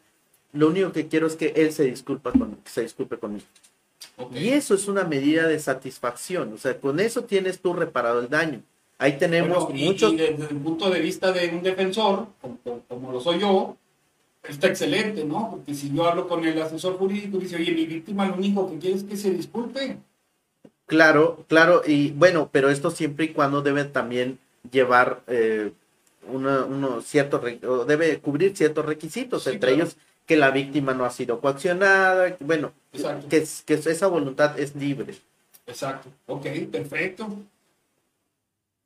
lo 0.52 0.68
único 0.68 0.90
que 0.90 1.06
quiero 1.06 1.28
es 1.28 1.36
que 1.36 1.52
él 1.56 1.72
se, 1.72 1.84
disculpa 1.84 2.32
con, 2.32 2.58
se 2.64 2.82
disculpe 2.82 3.18
conmigo. 3.18 3.44
Y 4.34 4.48
eso 4.48 4.74
es 4.74 4.88
una 4.88 5.04
medida 5.04 5.46
de 5.46 5.58
satisfacción, 5.60 6.52
o 6.52 6.58
sea, 6.58 6.78
con 6.78 6.98
eso 7.00 7.24
tienes 7.24 7.60
tú 7.60 7.72
reparado 7.74 8.20
el 8.20 8.28
daño. 8.28 8.62
Ahí 8.98 9.16
tenemos 9.16 9.72
muchos... 9.72 10.14
desde 10.14 10.48
el 10.50 10.56
punto 10.56 10.90
de 10.90 11.00
vista 11.00 11.32
de 11.32 11.48
un 11.48 11.62
defensor, 11.62 12.26
como, 12.42 12.82
como, 12.86 13.12
lo 13.12 13.20
soy 13.20 13.38
yo, 13.38 13.76
está 14.46 14.66
excelente, 14.66 15.24
¿no? 15.24 15.48
Porque 15.52 15.74
si 15.74 15.94
yo 15.94 16.04
hablo 16.04 16.28
con 16.28 16.44
el 16.44 16.60
asesor 16.60 16.98
jurídico 16.98 17.38
y 17.38 17.40
dice, 17.40 17.56
oye, 17.56 17.72
mi 17.72 17.86
víctima 17.86 18.26
lo 18.26 18.34
único 18.34 18.68
que 18.68 18.78
quiere 18.78 18.96
es 18.96 19.04
que 19.04 19.16
se 19.16 19.30
disculpe, 19.30 19.96
Claro, 20.90 21.44
claro, 21.46 21.82
y 21.86 22.10
bueno, 22.10 22.48
pero 22.50 22.68
esto 22.68 22.90
siempre 22.90 23.26
y 23.26 23.28
cuando 23.28 23.62
debe 23.62 23.84
también 23.84 24.40
llevar 24.72 25.20
eh, 25.28 25.70
uno 26.26 27.00
cierto, 27.00 27.40
debe 27.86 28.18
cubrir 28.18 28.56
ciertos 28.56 28.84
requisitos, 28.84 29.46
entre 29.46 29.74
ellos 29.74 29.96
que 30.26 30.34
la 30.34 30.50
víctima 30.50 30.92
no 30.92 31.04
ha 31.04 31.10
sido 31.10 31.40
coaccionada, 31.40 32.36
bueno, 32.40 32.72
que, 33.28 33.46
que 33.64 33.74
esa 33.74 34.08
voluntad 34.08 34.58
es 34.58 34.74
libre. 34.74 35.14
Exacto, 35.64 36.08
ok, 36.26 36.46
perfecto. 36.72 37.38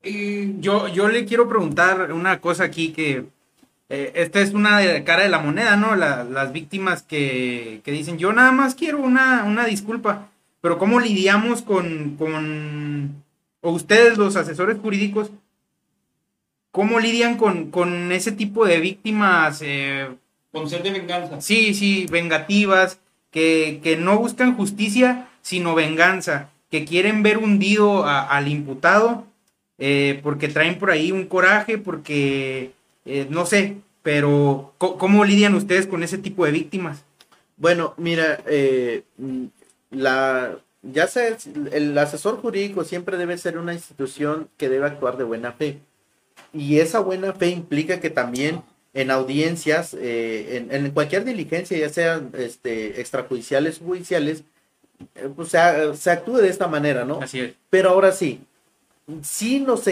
Y 0.02 0.60
yo, 0.60 0.88
yo 0.88 1.08
le 1.08 1.24
quiero 1.24 1.48
preguntar 1.48 2.12
una 2.12 2.38
cosa 2.38 2.64
aquí 2.64 2.92
que 2.92 3.24
eh, 3.88 4.12
esta 4.14 4.42
es 4.42 4.52
una 4.52 4.78
de, 4.80 5.04
cara 5.04 5.22
de 5.22 5.30
la 5.30 5.38
moneda, 5.38 5.76
¿no? 5.76 5.96
las 5.96 6.52
víctimas 6.52 7.02
que, 7.02 7.80
que, 7.82 7.92
dicen, 7.92 8.18
yo 8.18 8.34
nada 8.34 8.52
más 8.52 8.74
quiero 8.74 8.98
una, 8.98 9.44
una 9.44 9.64
disculpa. 9.64 10.28
Pero 10.64 10.78
¿cómo 10.78 10.98
lidiamos 10.98 11.60
con, 11.60 12.16
con 12.16 13.22
o 13.60 13.70
ustedes 13.70 14.16
los 14.16 14.34
asesores 14.34 14.78
jurídicos, 14.78 15.30
cómo 16.70 17.00
lidian 17.00 17.36
con, 17.36 17.70
con 17.70 18.10
ese 18.12 18.32
tipo 18.32 18.64
de 18.64 18.80
víctimas? 18.80 19.60
Eh, 19.62 20.08
con 20.52 20.70
ser 20.70 20.82
de 20.82 20.92
venganza. 20.92 21.38
Sí, 21.42 21.74
sí, 21.74 22.06
vengativas, 22.10 22.98
que, 23.30 23.80
que, 23.82 23.98
no 23.98 24.18
buscan 24.18 24.56
justicia, 24.56 25.28
sino 25.42 25.74
venganza, 25.74 26.48
que 26.70 26.86
quieren 26.86 27.22
ver 27.22 27.36
hundido 27.36 28.06
al 28.06 28.48
imputado, 28.48 29.26
eh, 29.76 30.18
porque 30.22 30.48
traen 30.48 30.78
por 30.78 30.90
ahí 30.90 31.12
un 31.12 31.26
coraje, 31.26 31.76
porque, 31.76 32.72
eh, 33.04 33.26
no 33.28 33.44
sé, 33.44 33.76
pero 34.02 34.72
¿cómo, 34.78 35.26
lidian 35.26 35.56
ustedes 35.56 35.86
con 35.86 36.02
ese 36.02 36.16
tipo 36.16 36.46
de 36.46 36.52
víctimas? 36.52 37.04
Bueno, 37.58 37.92
mira, 37.98 38.42
eh, 38.46 39.02
la, 39.94 40.58
ya 40.82 41.06
sea 41.06 41.36
el 41.72 41.96
asesor 41.98 42.40
jurídico 42.40 42.84
siempre 42.84 43.16
debe 43.16 43.38
ser 43.38 43.58
una 43.58 43.74
institución 43.74 44.48
que 44.56 44.68
debe 44.68 44.86
actuar 44.86 45.16
de 45.16 45.24
buena 45.24 45.52
fe. 45.52 45.80
Y 46.52 46.78
esa 46.78 47.00
buena 47.00 47.32
fe 47.32 47.48
implica 47.48 48.00
que 48.00 48.10
también 48.10 48.62
en 48.92 49.10
audiencias, 49.10 49.94
eh, 49.98 50.66
en, 50.70 50.90
cualquier 50.92 51.24
diligencia, 51.24 51.76
ya 51.76 51.88
sean 51.88 52.30
este, 52.34 53.00
extrajudiciales 53.00 53.80
o 53.80 53.86
judiciales, 53.86 54.44
eh, 55.16 55.28
pues 55.34 55.48
se, 55.48 56.10
actúe 56.10 56.36
de 56.36 56.48
esta 56.48 56.68
manera, 56.68 57.04
¿no? 57.04 57.20
Así 57.20 57.40
es. 57.40 57.54
Pero 57.70 57.90
ahora 57.90 58.12
sí, 58.12 58.40
si 59.22 59.58
nos 59.58 59.82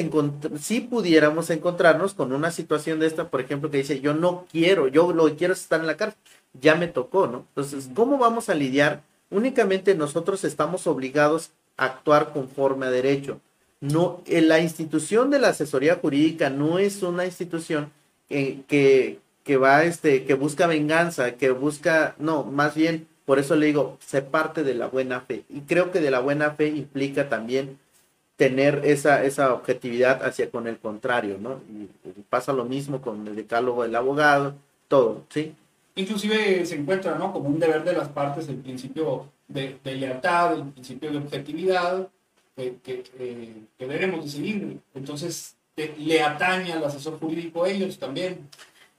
si 0.61 0.81
pudiéramos 0.83 1.51
encontrarnos 1.51 2.15
con 2.15 2.33
una 2.33 2.53
situación 2.53 3.01
de 3.01 3.09
esta, 3.09 3.29
por 3.29 3.41
ejemplo, 3.41 3.71
que 3.71 3.79
dice, 3.79 4.01
yo 4.01 4.15
no 4.15 4.47
quiero, 4.51 4.87
yo 4.87 5.13
lo 5.13 5.27
que 5.27 5.35
quiero 5.35 5.53
es 5.53 5.63
estar 5.63 5.81
en 5.81 5.89
la 5.89 5.97
cárcel, 5.97 6.21
ya 6.61 6.77
me 6.77 6.87
tocó, 6.87 7.27
¿no? 7.27 7.45
Entonces, 7.49 7.91
¿cómo 7.95 8.19
vamos 8.19 8.49
a 8.49 8.55
lidiar 8.55 9.03
Únicamente 9.33 9.95
nosotros 9.95 10.45
estamos 10.45 10.87
obligados 10.87 11.51
a 11.77 11.87
actuar 11.87 12.33
conforme 12.33 12.87
a 12.87 12.91
derecho. 12.91 13.41
No, 13.81 14.23
la 14.29 14.61
institución 14.61 15.31
de 15.31 15.41
la 15.41 15.49
asesoría 15.49 15.97
jurídica 15.97 16.51
no 16.51 16.79
es 16.79 17.03
una 17.03 17.25
institución 17.25 17.91
que, 18.29 19.19
que, 19.43 19.57
va, 19.57 19.83
este, 19.83 20.25
que 20.25 20.35
busca 20.35 20.69
venganza, 20.69 21.33
que 21.33 21.51
busca, 21.51 22.15
no, 22.19 22.45
más 22.45 22.77
bien, 22.77 23.09
por 23.25 23.39
eso 23.39 23.57
le 23.57 23.67
digo, 23.67 23.99
se 24.05 24.23
parte 24.23 24.63
de 24.63 24.75
la 24.75 24.87
buena 24.87 25.23
fe. 25.23 25.45
Y 25.49 25.63
creo 25.63 25.91
que 25.91 26.01
de 26.01 26.11
la 26.11 26.21
buena 26.21 26.53
fe 26.53 26.69
implica 26.69 27.29
también 27.29 27.79
tener 28.37 28.83
esa, 28.85 29.25
esa 29.25 29.53
objetividad 29.53 30.25
hacia 30.25 30.51
con 30.51 30.67
el 30.67 30.79
contrario, 30.79 31.39
¿no? 31.41 31.61
Y, 31.69 31.89
pasa 32.29 32.53
lo 32.53 32.65
mismo 32.65 33.01
con 33.01 33.27
el 33.27 33.37
decálogo 33.37 33.83
del 33.83 33.95
abogado, 33.95 34.55
todo, 34.89 35.25
¿sí? 35.29 35.55
Inclusive 35.95 36.65
se 36.67 36.77
encuentra 36.77 37.17
¿no? 37.17 37.33
como 37.33 37.49
un 37.49 37.59
deber 37.59 37.85
de 37.85 37.93
las 37.93 38.09
partes 38.09 38.49
el 38.49 38.57
principio 38.57 39.31
de, 39.49 39.79
lealtad, 39.85 40.55
el 40.55 40.65
principio 40.65 41.11
de 41.11 41.19
objetividad 41.19 42.09
que, 42.57 42.77
que 42.83 43.87
debemos 43.87 44.25
de 44.25 44.31
seguir. 44.31 44.79
Entonces, 44.95 45.57
le 45.77 46.23
atañe 46.23 46.73
al 46.73 46.85
asesor 46.85 47.19
jurídico 47.19 47.65
a 47.65 47.71
ellos 47.71 47.99
también. 47.99 48.49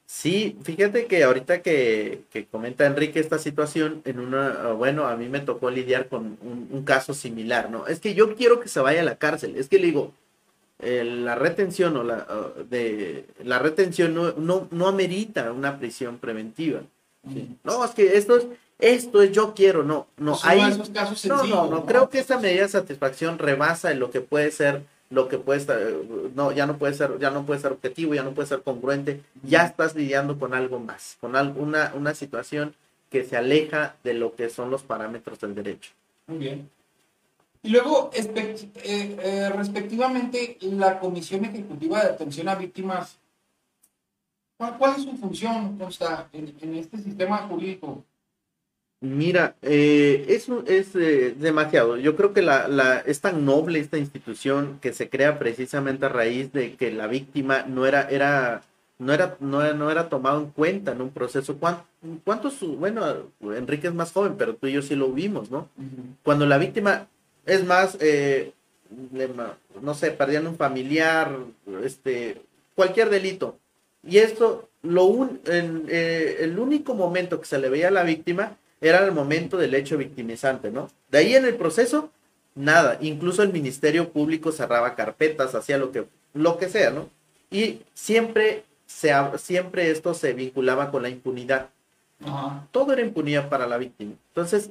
Sí, 0.06 0.58
fíjate 0.64 1.08
que 1.08 1.24
ahorita 1.24 1.62
que, 1.62 2.22
que, 2.30 2.46
comenta 2.46 2.86
Enrique 2.86 3.20
esta 3.20 3.40
situación, 3.40 4.02
en 4.06 4.20
una, 4.20 4.74
bueno, 4.74 5.08
a 5.08 5.16
mí 5.16 5.28
me 5.28 5.40
tocó 5.40 5.72
lidiar 5.72 6.08
con 6.08 6.38
un, 6.42 6.84
caso 6.84 7.14
similar, 7.16 7.72
¿no? 7.72 7.88
Es 7.88 8.00
que 8.00 8.14
yo 8.14 8.36
quiero 8.36 8.60
que 8.60 8.68
se 8.68 8.80
vaya 8.80 9.02
a 9.02 9.06
la 9.06 9.16
cárcel, 9.16 9.56
es 9.56 9.70
que 9.70 9.80
le 9.80 9.88
digo, 9.88 10.14
la 11.04 11.36
retención 11.36 11.96
o 11.98 12.04
la, 12.04 12.26
de, 12.70 13.26
la 13.44 13.60
retención 13.60 14.14
no, 14.14 14.34
no, 14.34 14.68
no 14.72 14.88
amerita 14.88 15.52
una 15.52 15.78
prisión 15.80 16.18
preventiva. 16.18 16.82
No, 17.64 17.86
es 17.86 17.92
que 17.92 18.18
esto 18.18 18.38
es, 18.38 18.46
esto 18.80 19.22
es 19.22 19.32
yo 19.32 19.54
quiero, 19.54 19.84
no, 19.84 20.08
no, 20.18 20.38
hay, 20.44 20.62
esos 20.62 20.90
casos 20.90 21.26
no, 21.26 21.46
no, 21.46 21.68
no, 21.68 21.86
creo 21.86 22.10
que 22.10 22.20
esta 22.20 22.38
medida 22.38 22.64
de 22.64 22.70
satisfacción 22.70 23.40
rebasa 23.40 23.92
en 23.92 24.00
lo 24.00 24.12
que 24.12 24.20
puede 24.20 24.52
ser, 24.52 24.84
lo 25.10 25.30
que 25.30 25.38
puede 25.38 25.60
estar, 25.60 25.80
no, 26.36 26.52
ya 26.52 26.66
no 26.66 26.78
puede 26.78 26.94
ser, 26.94 27.18
ya 27.20 27.30
no 27.30 27.46
puede 27.46 27.62
ser 27.62 27.72
objetivo, 27.72 28.14
ya 28.14 28.24
no 28.24 28.34
puede 28.34 28.50
ser 28.50 28.62
congruente, 28.62 29.22
ya 29.42 29.66
estás 29.66 29.96
lidiando 29.96 30.38
con 30.38 30.54
algo 30.54 30.80
más, 30.80 31.18
con 31.22 31.38
alguna, 31.38 31.94
una 31.96 32.14
situación 32.14 32.76
que 33.10 33.24
se 33.24 33.38
aleja 33.38 33.96
de 34.04 34.16
lo 34.16 34.36
que 34.36 34.50
son 34.50 34.70
los 34.70 34.84
parámetros 34.84 35.40
del 35.40 35.56
derecho. 35.56 35.92
Muy 36.28 36.40
bien. 36.40 36.70
Y 37.66 37.70
luego, 37.70 38.12
eh, 38.14 38.68
eh, 38.84 39.50
respectivamente, 39.56 40.58
la 40.64 41.00
Comisión 41.00 41.46
Ejecutiva 41.46 42.04
de 42.04 42.10
Atención 42.10 42.50
a 42.50 42.56
Víctimas, 42.56 43.18
¿cuál, 44.58 44.96
es 44.98 45.04
su 45.04 45.16
función 45.16 45.78
consta 45.78 46.28
en, 46.34 46.76
este 46.76 46.98
sistema 46.98 47.38
jurídico? 47.48 48.04
Mira, 49.00 49.56
eh, 49.62 50.26
eso 50.28 50.66
es 50.68 50.92
demasiado. 50.94 51.96
Yo 51.96 52.18
creo 52.18 52.34
que 52.34 52.42
la, 52.42 52.68
la, 52.68 53.00
es 53.00 53.22
tan 53.22 53.46
noble 53.46 53.80
esta 53.80 53.98
institución 53.98 54.80
que 54.82 54.92
se 54.92 55.10
crea 55.10 55.40
precisamente 55.40 56.06
a 56.06 56.10
raíz 56.10 56.52
de 56.52 56.76
que 56.76 56.92
la 56.92 57.08
víctima 57.08 57.64
no 57.64 57.86
era, 57.86 58.10
era, 58.10 58.62
no 59.00 59.14
era, 59.14 59.38
no 59.40 59.90
era, 59.90 60.10
tomado 60.10 60.42
en 60.42 60.50
cuenta 60.50 60.92
en 60.92 61.02
un 61.02 61.12
proceso. 61.12 61.58
¿Cuántos, 61.58 62.60
bueno, 62.78 63.06
Enrique 63.56 63.88
es 63.88 63.94
más 63.94 64.12
joven, 64.12 64.36
pero 64.38 64.56
tú 64.56 64.68
y 64.68 64.74
yo 64.74 64.82
sí 64.82 64.96
lo 64.96 65.14
vimos, 65.14 65.50
¿no? 65.50 65.70
Cuando 66.24 66.46
la 66.46 66.58
víctima 66.58 67.08
es 67.46 67.66
más, 67.66 67.98
eh, 68.00 68.54
no 69.82 69.94
sé, 69.94 70.12
perdían 70.12 70.48
un 70.48 70.56
familiar, 70.56 71.36
este, 71.84 72.42
cualquier 72.76 73.10
delito. 73.10 73.58
Y 74.06 74.18
esto, 74.18 74.70
lo 74.82 75.06
un, 75.06 75.40
en, 75.46 75.86
eh, 75.90 76.38
el 76.42 76.60
único 76.60 76.94
momento 76.94 77.40
que 77.40 77.48
se 77.48 77.58
le 77.58 77.70
veía 77.70 77.88
a 77.88 77.92
la 77.92 78.04
víctima 78.04 78.58
era 78.82 79.04
el 79.06 79.14
momento 79.14 79.58
del 79.58 79.74
hecho 79.76 79.98
victimizante, 79.98 80.70
¿no? 80.70 80.90
De 81.10 81.20
ahí 81.20 81.36
en 81.36 81.46
el 81.46 81.56
proceso, 81.56 82.12
nada. 82.54 82.98
Incluso 83.02 83.44
el 83.44 83.54
Ministerio 83.54 84.10
Público 84.10 84.52
cerraba 84.52 84.96
carpetas, 84.96 85.56
hacía 85.56 85.78
lo 85.78 85.92
que, 85.92 86.06
lo 86.34 86.58
que 86.58 86.68
sea, 86.68 86.90
¿no? 86.92 87.10
Y 87.50 87.82
siempre, 87.94 88.66
se, 88.86 89.14
siempre 89.38 89.90
esto 89.90 90.14
se 90.14 90.34
vinculaba 90.34 90.92
con 90.92 91.04
la 91.04 91.10
impunidad. 91.10 91.70
Todo 92.72 92.94
era 92.94 93.02
impunidad 93.02 93.50
para 93.50 93.68
la 93.68 93.78
víctima. 93.78 94.14
Entonces, 94.30 94.70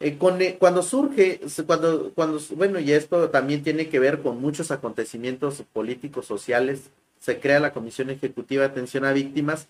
eh, 0.00 0.18
eh, 0.40 0.56
cuando 0.58 0.82
surge, 0.82 1.40
cuando, 1.66 2.12
cuando, 2.14 2.40
bueno, 2.56 2.78
y 2.80 2.92
esto 2.92 3.30
también 3.30 3.62
tiene 3.62 3.88
que 3.88 3.98
ver 3.98 4.20
con 4.20 4.40
muchos 4.40 4.70
acontecimientos 4.70 5.62
políticos, 5.72 6.26
sociales, 6.26 6.90
se 7.20 7.40
crea 7.40 7.60
la 7.60 7.72
Comisión 7.72 8.10
Ejecutiva 8.10 8.62
de 8.62 8.68
Atención 8.68 9.04
a 9.04 9.12
Víctimas 9.12 9.68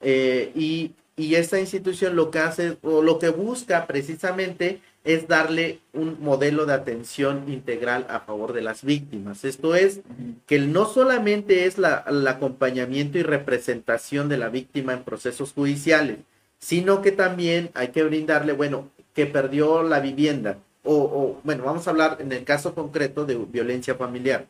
eh, 0.00 0.50
y, 0.54 0.92
y 1.16 1.34
esta 1.34 1.60
institución 1.60 2.16
lo 2.16 2.30
que 2.30 2.38
hace 2.38 2.78
o 2.82 3.02
lo 3.02 3.18
que 3.18 3.28
busca 3.28 3.86
precisamente 3.86 4.80
es 5.04 5.28
darle 5.28 5.78
un 5.92 6.18
modelo 6.20 6.66
de 6.66 6.72
atención 6.72 7.44
integral 7.48 8.06
a 8.08 8.20
favor 8.20 8.52
de 8.52 8.62
las 8.62 8.82
víctimas. 8.82 9.44
Esto 9.44 9.76
es 9.76 10.00
que 10.46 10.58
no 10.58 10.86
solamente 10.86 11.66
es 11.66 11.78
la, 11.78 12.04
el 12.08 12.26
acompañamiento 12.26 13.16
y 13.16 13.22
representación 13.22 14.28
de 14.28 14.38
la 14.38 14.48
víctima 14.48 14.94
en 14.94 15.04
procesos 15.04 15.52
judiciales, 15.52 16.18
sino 16.58 17.02
que 17.02 17.12
también 17.12 17.70
hay 17.74 17.88
que 17.88 18.02
brindarle, 18.02 18.52
bueno, 18.52 18.90
que 19.16 19.26
perdió 19.26 19.82
la 19.82 19.98
vivienda, 19.98 20.58
o, 20.84 21.40
bueno, 21.42 21.64
vamos 21.64 21.88
a 21.88 21.90
hablar 21.90 22.18
en 22.20 22.30
el 22.30 22.44
caso 22.44 22.74
concreto 22.74 23.24
de 23.24 23.34
violencia 23.34 23.96
familiar. 23.96 24.46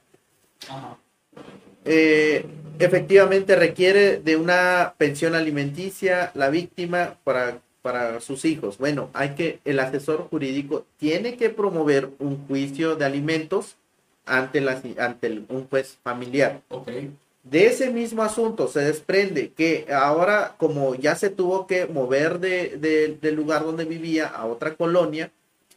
Eh, 1.86 2.44
efectivamente 2.78 3.56
requiere 3.56 4.18
de 4.18 4.36
una 4.36 4.94
pensión 4.98 5.34
alimenticia 5.34 6.32
la 6.34 6.50
víctima 6.50 7.16
para 7.24 7.60
para 7.86 8.20
sus 8.20 8.44
hijos. 8.44 8.78
Bueno, 8.78 9.10
hay 9.12 9.36
que, 9.36 9.60
el 9.64 9.78
asesor 9.78 10.28
jurídico 10.28 10.84
tiene 10.96 11.36
que 11.36 11.50
promover 11.50 12.10
un 12.18 12.44
juicio 12.48 12.96
de 12.96 13.04
alimentos 13.04 13.76
ante, 14.24 14.60
la, 14.60 14.82
ante 14.98 15.44
un 15.48 15.68
juez 15.68 15.96
familiar. 16.02 16.62
Okay. 16.68 17.12
De 17.50 17.66
ese 17.66 17.90
mismo 17.90 18.24
asunto 18.24 18.66
se 18.66 18.80
desprende 18.80 19.52
que 19.52 19.86
ahora, 19.92 20.56
como 20.58 20.96
ya 20.96 21.14
se 21.14 21.30
tuvo 21.30 21.66
que 21.66 21.86
mover 21.86 22.40
de, 22.40 23.18
del 23.20 23.34
lugar 23.36 23.64
donde 23.64 23.84
vivía 23.84 24.26
a 24.26 24.46
otra 24.46 24.74
colonia 24.74 25.30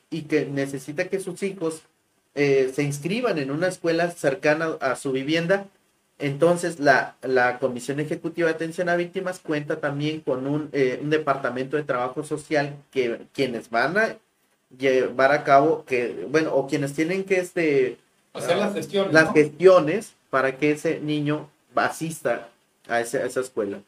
y 0.09 0.23
que 0.23 0.45
necesita 0.45 1.09
que 1.09 1.19
sus 1.19 1.43
hijos 1.43 1.83
eh, 2.33 2.71
se 2.73 2.81
inscriban 2.81 3.37
en 3.37 3.51
una 3.51 3.67
escuela 3.67 4.09
cercana 4.09 4.77
a 4.79 4.95
su 4.95 5.11
vivienda, 5.11 5.67
entonces, 6.19 6.79
la, 6.79 7.15
Comisión 7.61 8.01
Ejecutiva 8.01 8.49
de 8.49 8.55
Atención 8.55 8.89
a 8.89 8.97
Víctimas 8.97 9.39
cuenta 9.39 9.79
también 9.79 10.19
con 10.19 10.47
un, 10.47 10.69
eh, 10.73 10.99
un, 11.01 11.09
departamento 11.09 11.77
de 11.77 11.83
trabajo 11.83 12.25
social 12.25 12.75
que 12.91 13.21
quienes 13.33 13.69
van 13.69 13.97
a 13.97 14.17
llevar 14.77 15.31
a 15.31 15.45
cabo, 15.45 15.85
que, 15.85 16.27
bueno, 16.29 16.53
o 16.53 16.67
quienes 16.67 16.93
tienen 16.93 17.23
que 17.23 17.39
este, 17.39 17.97
hacer 18.33 18.57
las 18.57 18.73
gestiones, 18.73 19.13
las 19.13 19.31
gestiones 19.33 20.13
para 20.29 20.57
que 20.57 20.71
ese 20.71 20.99
niño 20.99 21.49
asista 21.79 22.49
a, 22.87 23.01
esa 23.01 23.39
escuela. 23.39 23.79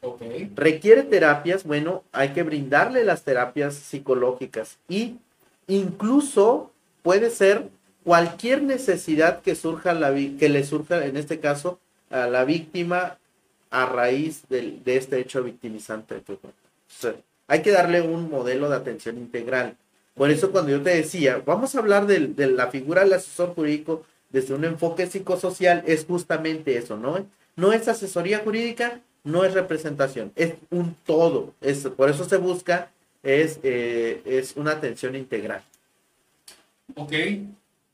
Requiere 0.54 1.02
terapias, 1.02 1.64
bueno, 1.64 2.04
hay 2.12 2.30
que 2.30 2.42
brindarle 2.42 3.04
las 3.04 3.22
terapias 3.22 3.74
psicológicas 3.74 4.78
y 4.88 5.16
incluso 5.66 6.70
puede 7.02 7.30
ser 7.30 7.68
cualquier 8.04 8.62
necesidad 8.62 9.42
que 9.42 9.54
surja 9.54 9.94
la 9.94 10.14
que 10.14 10.48
le 10.48 10.64
surja 10.64 11.04
en 11.04 11.16
este 11.16 11.40
caso 11.40 11.78
a 12.10 12.26
la 12.26 12.44
víctima 12.44 13.18
a 13.70 13.86
raíz 13.86 14.42
de, 14.48 14.80
este 14.84 15.18
hecho 15.18 15.42
victimizante. 15.42 16.22
hay 17.48 17.62
que 17.62 17.70
darle 17.70 18.02
un 18.02 18.30
modelo 18.30 18.68
de 18.68 18.76
atención 18.76 19.16
integral. 19.16 19.76
Por 20.14 20.30
eso 20.30 20.52
cuando 20.52 20.70
yo 20.70 20.82
te 20.82 20.90
decía, 20.90 21.42
vamos 21.44 21.74
a 21.74 21.78
hablar 21.78 22.06
de, 22.06 22.46
la 22.48 22.68
figura 22.68 23.02
del 23.02 23.14
asesor 23.14 23.54
jurídico 23.54 24.04
desde 24.28 24.54
un 24.54 24.64
enfoque 24.64 25.06
psicosocial, 25.06 25.82
es 25.86 26.04
justamente 26.04 26.76
eso, 26.76 26.96
¿no? 26.96 27.26
No 27.56 27.72
es 27.72 27.88
asesoría 27.88 28.40
jurídica, 28.40 29.00
no 29.24 29.44
es 29.44 29.54
representación, 29.54 30.32
es 30.36 30.54
un 30.70 30.94
todo. 31.06 31.54
Es, 31.60 31.86
por 31.88 32.10
eso 32.10 32.24
se 32.24 32.36
busca, 32.36 32.90
es, 33.22 33.60
eh, 33.62 34.22
es 34.24 34.56
una 34.56 34.72
atención 34.72 35.14
integral. 35.14 35.62
Ok, 36.94 37.12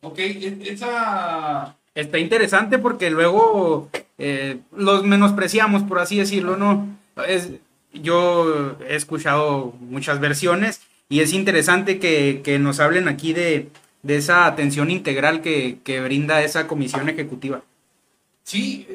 ok, 0.02 0.18
e, 0.18 0.58
esa 0.62 1.76
está 2.00 2.18
interesante 2.18 2.78
porque 2.78 3.10
luego 3.10 3.90
eh, 4.18 4.58
los 4.74 5.04
menospreciamos, 5.04 5.82
por 5.82 5.98
así 5.98 6.18
decirlo, 6.18 6.56
¿no? 6.56 6.86
Es, 7.26 7.50
yo 7.92 8.76
he 8.88 8.94
escuchado 8.94 9.74
muchas 9.80 10.20
versiones 10.20 10.80
y 11.08 11.20
es 11.20 11.32
interesante 11.32 11.98
que, 11.98 12.58
nos 12.60 12.80
hablen 12.80 13.08
aquí 13.08 13.32
de, 13.32 13.68
esa 14.06 14.46
atención 14.46 14.90
integral 14.90 15.42
que, 15.42 16.00
brinda 16.04 16.42
esa 16.42 16.66
comisión 16.66 17.08
ejecutiva. 17.08 17.62
Sí, 18.44 18.86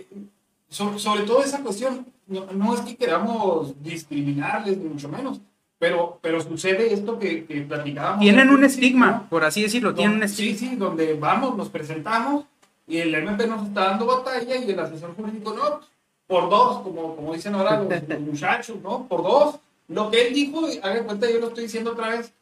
sobre, 0.74 1.24
todo 1.24 1.44
esa 1.44 1.62
cuestión, 1.62 2.06
no, 2.28 2.74
es 2.74 2.82
que 2.82 2.96
queramos 2.96 3.82
discriminarles, 3.84 4.78
ni 4.78 4.90
mucho 4.90 5.08
menos, 5.08 5.40
pero, 5.78 6.18
pero 6.22 6.42
sucede 6.42 6.92
esto 6.94 7.20
que, 7.20 7.46
que 7.46 7.62
platicábamos. 7.62 8.22
Tienen 8.22 8.50
un 8.50 8.64
estigma, 8.64 9.28
por 9.30 9.44
así 9.44 9.62
decirlo, 9.62 9.94
tienen 9.94 10.18
un 10.18 10.24
estigma. 10.24 10.58
Sí, 10.58 10.68
sí, 10.70 10.76
donde 10.76 11.14
vamos, 11.14 11.56
nos 11.56 11.70
presentamos 11.70 12.46
y 12.88 12.98
el 12.98 13.14
MP 13.14 13.46
nos 13.48 13.68
está 13.68 13.90
dando 13.90 14.06
batalla 14.06 14.56
y 14.56 14.72
el 14.72 14.80
asesor 14.80 15.16
jurídico 15.16 15.54
no, 15.54 15.82
por 16.26 16.50
dos, 16.50 16.82
como, 16.82 17.16
como 17.16 17.34
dicen 17.34 17.54
ahora 17.54 17.84
los, 17.84 18.20
muchachos, 18.20 18.78
¿no? 18.82 19.08
Por 19.08 19.24
dos. 19.24 19.60
Lo 19.90 20.10
que 20.10 20.28
él 20.28 20.34
dijo, 20.34 20.66
hagan 20.82 21.04
cuenta, 21.04 21.30
yo 21.30 21.40
lo 21.40 21.50
estoy 21.50 21.66
diciendo 21.66 21.92
otra 21.92 22.10
vez, 22.10 22.34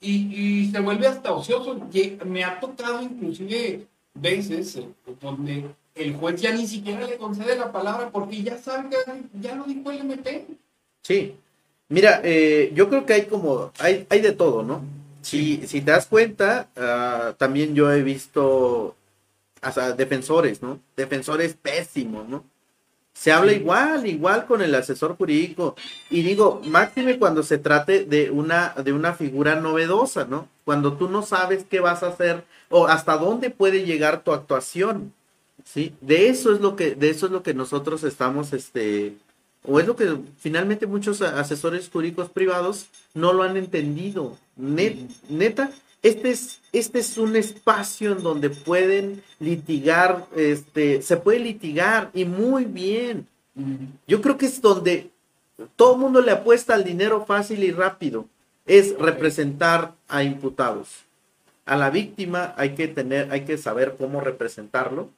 y, 0.00 0.34
y 0.34 0.70
se 0.70 0.80
vuelve 0.80 1.06
hasta 1.06 1.32
ocioso. 1.32 1.78
Me 2.24 2.44
ha 2.44 2.58
tocado 2.58 3.02
inclusive 3.02 3.86
veces 4.14 4.76
eh, 4.76 4.88
donde 5.20 5.66
el 5.98 6.14
juez 6.16 6.40
ya 6.40 6.52
ni 6.52 6.66
siquiera 6.66 7.06
le 7.06 7.16
concede 7.16 7.56
la 7.56 7.72
palabra 7.72 8.10
porque 8.10 8.42
ya 8.42 8.58
sabe 8.58 8.88
que 8.90 8.96
ya 9.40 9.54
lo 9.54 9.64
dijo 9.64 9.90
el 9.90 10.00
MP. 10.00 10.46
Sí. 11.02 11.36
Mira, 11.88 12.20
eh, 12.22 12.70
yo 12.74 12.88
creo 12.88 13.06
que 13.06 13.14
hay 13.14 13.26
como, 13.26 13.72
hay, 13.78 14.06
hay 14.10 14.20
de 14.20 14.32
todo, 14.32 14.62
¿no? 14.62 14.82
Si, 15.22 15.66
si 15.66 15.80
te 15.80 15.90
das 15.90 16.06
cuenta, 16.06 16.68
uh, 16.76 17.34
también 17.34 17.74
yo 17.74 17.90
he 17.90 18.02
visto 18.02 18.94
hasta 19.60 19.92
defensores, 19.92 20.62
¿no? 20.62 20.80
Defensores 20.96 21.54
pésimos, 21.54 22.28
¿no? 22.28 22.44
Se 23.14 23.32
habla 23.32 23.52
igual, 23.52 24.06
igual 24.06 24.46
con 24.46 24.62
el 24.62 24.74
asesor 24.74 25.16
jurídico. 25.16 25.74
Y 26.08 26.22
digo, 26.22 26.62
máxime 26.64 27.18
cuando 27.18 27.42
se 27.42 27.58
trate 27.58 28.04
de 28.04 28.30
una, 28.30 28.74
de 28.74 28.92
una 28.92 29.12
figura 29.12 29.56
novedosa, 29.56 30.24
¿no? 30.24 30.48
Cuando 30.64 30.92
tú 30.92 31.08
no 31.08 31.22
sabes 31.22 31.64
qué 31.68 31.80
vas 31.80 32.04
a 32.04 32.08
hacer 32.08 32.44
o 32.70 32.86
hasta 32.86 33.16
dónde 33.16 33.50
puede 33.50 33.84
llegar 33.84 34.22
tu 34.22 34.32
actuación. 34.32 35.12
¿Sí? 35.64 35.94
De 36.00 36.28
eso 36.28 36.52
es 36.52 36.60
lo 36.60 36.76
que, 36.76 36.94
de 36.94 37.10
eso 37.10 37.26
es 37.26 37.32
lo 37.32 37.42
que 37.42 37.54
nosotros 37.54 38.04
estamos, 38.04 38.52
este, 38.52 39.14
o 39.64 39.80
es 39.80 39.86
lo 39.86 39.96
que 39.96 40.16
finalmente 40.38 40.86
muchos 40.86 41.20
asesores 41.20 41.90
jurídicos 41.90 42.30
privados 42.30 42.86
no 43.14 43.32
lo 43.32 43.42
han 43.42 43.56
entendido. 43.56 44.38
neta, 44.56 45.70
este 46.02 46.30
es, 46.30 46.60
este 46.72 47.00
es 47.00 47.18
un 47.18 47.36
espacio 47.36 48.12
en 48.12 48.22
donde 48.22 48.50
pueden 48.50 49.22
litigar, 49.40 50.26
este, 50.36 51.02
se 51.02 51.16
puede 51.16 51.40
litigar 51.40 52.10
y 52.14 52.24
muy 52.24 52.64
bien. 52.64 53.26
Yo 54.06 54.22
creo 54.22 54.38
que 54.38 54.46
es 54.46 54.60
donde 54.60 55.10
todo 55.74 55.94
el 55.94 56.00
mundo 56.00 56.20
le 56.20 56.30
apuesta 56.30 56.74
al 56.74 56.84
dinero 56.84 57.24
fácil 57.26 57.64
y 57.64 57.72
rápido, 57.72 58.26
es 58.66 58.96
representar 58.98 59.94
a 60.06 60.22
imputados. 60.22 61.04
A 61.66 61.76
la 61.76 61.90
víctima 61.90 62.54
hay 62.56 62.74
que 62.74 62.86
tener, 62.86 63.32
hay 63.32 63.44
que 63.44 63.58
saber 63.58 63.96
cómo 63.98 64.20
representarlo. 64.20 65.10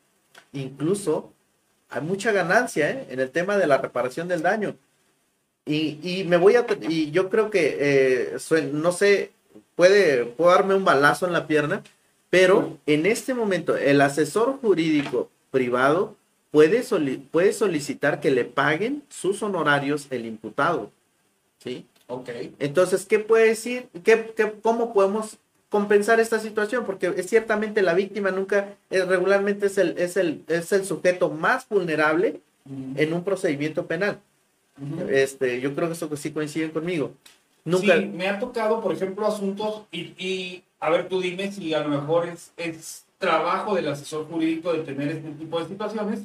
Incluso 0.52 1.32
hay 1.88 2.02
mucha 2.02 2.32
ganancia 2.32 2.90
¿eh? 2.90 3.06
en 3.10 3.20
el 3.20 3.30
tema 3.30 3.56
de 3.56 3.66
la 3.66 3.78
reparación 3.78 4.28
del 4.28 4.42
daño. 4.42 4.76
Y, 5.66 6.24
me 6.26 6.36
voy 6.36 6.56
a, 6.56 6.66
y 6.88 7.12
yo 7.12 7.30
creo 7.30 7.48
que, 7.50 7.76
eh, 7.78 8.36
no 8.72 8.90
sé, 8.90 9.30
puede, 9.76 10.34
darme 10.36 10.74
un 10.74 10.84
balazo 10.84 11.26
en 11.26 11.32
la 11.32 11.46
pierna, 11.46 11.84
pero 12.28 12.78
en 12.86 13.06
este 13.06 13.34
momento 13.34 13.76
el 13.76 14.00
asesor 14.00 14.58
jurídico 14.60 15.30
privado 15.52 16.16
puede, 16.50 16.82
puede 17.30 17.52
solicitar 17.52 18.20
que 18.20 18.32
le 18.32 18.44
paguen 18.44 19.04
sus 19.10 19.42
honorarios 19.42 20.08
el 20.10 20.26
imputado. 20.26 20.90
¿Sí? 21.62 21.86
Ok. 22.08 22.30
Entonces, 22.58 23.06
¿qué 23.06 23.20
puede 23.20 23.48
decir? 23.48 23.88
¿Qué, 24.02 24.34
cómo 24.62 24.92
podemos 24.92 25.38
compensar 25.70 26.20
esta 26.20 26.38
situación? 26.38 26.84
Porque 26.84 27.14
es 27.16 27.28
ciertamente 27.28 27.80
la 27.80 27.94
víctima 27.94 28.30
nunca, 28.30 28.74
es, 28.90 29.06
regularmente 29.06 29.66
es 29.66 29.78
el, 29.78 29.96
es, 29.96 30.16
el, 30.16 30.42
es 30.48 30.70
el 30.72 30.84
sujeto 30.84 31.30
más 31.30 31.66
vulnerable 31.68 32.40
en 32.96 33.12
un 33.12 33.24
procedimiento 33.24 33.86
penal. 33.86 34.20
este, 35.08 35.60
yo 35.60 35.74
creo 35.74 35.88
que 35.88 35.94
eso 35.94 36.14
sí 36.16 36.30
coinciden 36.30 36.70
conmigo. 36.70 37.12
Nunca. 37.64 37.96
Sí, 37.96 38.06
me 38.06 38.28
ha 38.28 38.38
tocado, 38.38 38.80
por 38.80 38.92
ejemplo, 38.92 39.26
asuntos 39.26 39.82
y, 39.92 40.62
a 40.78 40.90
ver, 40.90 41.08
tú 41.08 41.20
dime 41.20 41.50
si 41.52 41.72
a 41.74 41.80
lo 41.80 41.88
mejor 41.88 42.28
es, 42.28 42.52
es 42.56 43.04
trabajo 43.18 43.74
del 43.74 43.88
asesor 43.88 44.26
jurídico 44.28 44.72
de 44.72 44.80
tener 44.80 45.08
este 45.08 45.30
tipo 45.32 45.60
de 45.60 45.68
situaciones, 45.68 46.20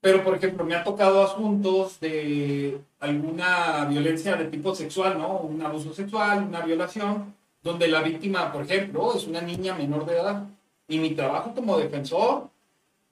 pero 0.00 0.22
por 0.22 0.34
ejemplo, 0.34 0.64
me 0.64 0.74
ha 0.74 0.84
tocado 0.84 1.22
asuntos 1.22 1.98
de 2.00 2.78
alguna 3.00 3.86
violencia 3.86 4.36
de 4.36 4.46
tipo 4.46 4.74
sexual, 4.74 5.16
¿no? 5.16 5.38
Un 5.38 5.62
abuso 5.62 5.94
sexual, 5.94 6.44
una 6.48 6.60
violación, 6.60 7.32
donde 7.64 7.88
la 7.88 8.02
víctima, 8.02 8.52
por 8.52 8.62
ejemplo, 8.62 9.14
es 9.16 9.26
una 9.26 9.40
niña 9.40 9.74
menor 9.74 10.04
de 10.04 10.12
edad. 10.12 10.44
Y 10.86 10.98
mi 10.98 11.14
trabajo 11.14 11.54
como 11.54 11.78
defensor 11.78 12.50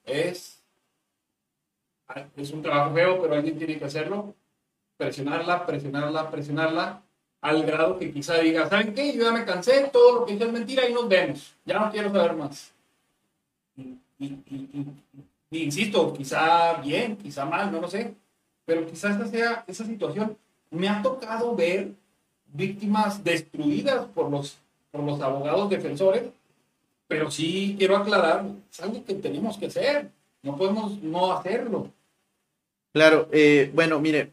es, 0.05 0.63
es 2.37 2.51
un 2.51 2.63
trabajo 2.63 2.95
feo, 2.95 3.21
pero 3.21 3.35
alguien 3.35 3.57
tiene 3.57 3.79
que 3.79 3.87
hacerlo, 3.87 4.35
presionarla, 4.99 5.65
presionarla, 5.65 6.31
presionarla, 6.31 7.03
al 7.41 7.65
grado 7.65 7.99
que 7.99 8.13
quizá 8.13 8.39
diga, 8.39 8.69
¿saben 8.69 8.95
qué? 8.95 9.15
Yo 9.15 9.23
ya 9.23 9.33
me 9.33 9.47
cansé, 9.47 9.89
todo 9.91 10.21
lo 10.21 10.27
que 10.27 10.35
hice 10.35 10.45
es 10.45 10.53
mentira 10.53 10.87
y 10.87 10.93
nos 10.93 11.09
vemos, 11.09 11.55
ya 11.65 11.81
no 11.81 11.91
quiero 11.91 12.13
saber 12.13 12.35
más. 12.35 12.73
Y, 13.75 15.65
insisto, 15.65 16.13
quizá 16.13 16.75
bien, 16.75 17.17
quizá 17.17 17.47
mal, 17.47 17.73
no 17.73 17.81
lo 17.81 17.89
sé, 17.89 18.15
pero 18.67 18.87
quizá 18.87 19.11
esta 19.11 19.27
sea 19.27 19.65
esa 19.67 19.85
situación. 19.85 20.37
Me 20.71 20.89
ha 20.89 21.03
tocado 21.03 21.57
ver 21.57 21.93
víctimas 22.53 23.23
destruidas 23.25 24.07
por 24.15 24.31
los, 24.31 24.59
por 24.91 25.03
los 25.03 25.21
abogados 25.21 25.71
defensores, 25.71 26.25
pero 27.09 27.31
sí 27.31 27.75
quiero 27.79 27.97
aclarar, 27.97 28.47
es 28.71 28.81
algo 28.81 29.05
que 29.05 29.15
tenemos 29.15 29.59
que 29.59 29.67
hacer, 29.67 30.11
no 30.43 30.57
podemos 30.57 31.03
no 31.03 31.33
hacerlo. 31.33 31.91
Claro, 32.93 33.29
eh, 33.33 33.71
bueno, 33.75 34.01
mire, 34.01 34.31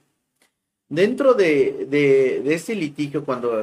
dentro 0.88 1.34
de, 1.34 1.86
de, 1.90 2.54
este 2.54 2.76
litigio, 2.76 3.24
cuando 3.24 3.62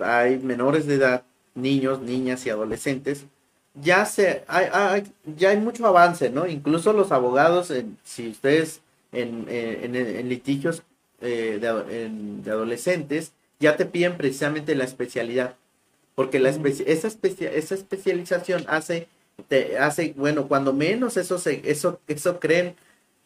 hay 0.00 0.38
menores 0.38 0.86
de 0.86 0.94
edad, 0.94 1.22
niños, 1.54 2.00
niñas 2.00 2.46
y 2.46 2.50
adolescentes, 2.50 3.26
ya 3.74 4.04
se 4.06 4.44
hay, 4.46 5.04
ya 5.36 5.50
hay 5.50 5.58
mucho 5.58 5.86
avance, 5.86 6.30
¿no? 6.30 6.46
Incluso 6.46 6.92
los 6.92 7.12
abogados, 7.12 7.72
si 8.04 8.28
ustedes 8.28 8.80
en, 9.12 9.46
en, 9.48 10.28
litigios 10.28 10.82
eh, 11.20 11.58
de, 11.60 12.50
adolescentes, 12.50 13.32
ya 13.60 13.76
te 13.76 13.86
piden 13.86 14.16
precisamente 14.16 14.74
la 14.74 14.84
especialidad, 14.84 15.54
porque 16.14 16.38
la 16.38 16.50
esa, 16.50 17.08
esa 17.08 17.74
especialización 17.74 18.64
hace, 18.68 19.08
te 19.48 19.78
hace, 19.78 20.14
bueno, 20.16 20.48
cuando 20.48 20.72
menos 20.72 21.16
eso, 21.16 21.38
se, 21.38 21.62
eso, 21.64 22.00
eso 22.08 22.40
creen 22.40 22.74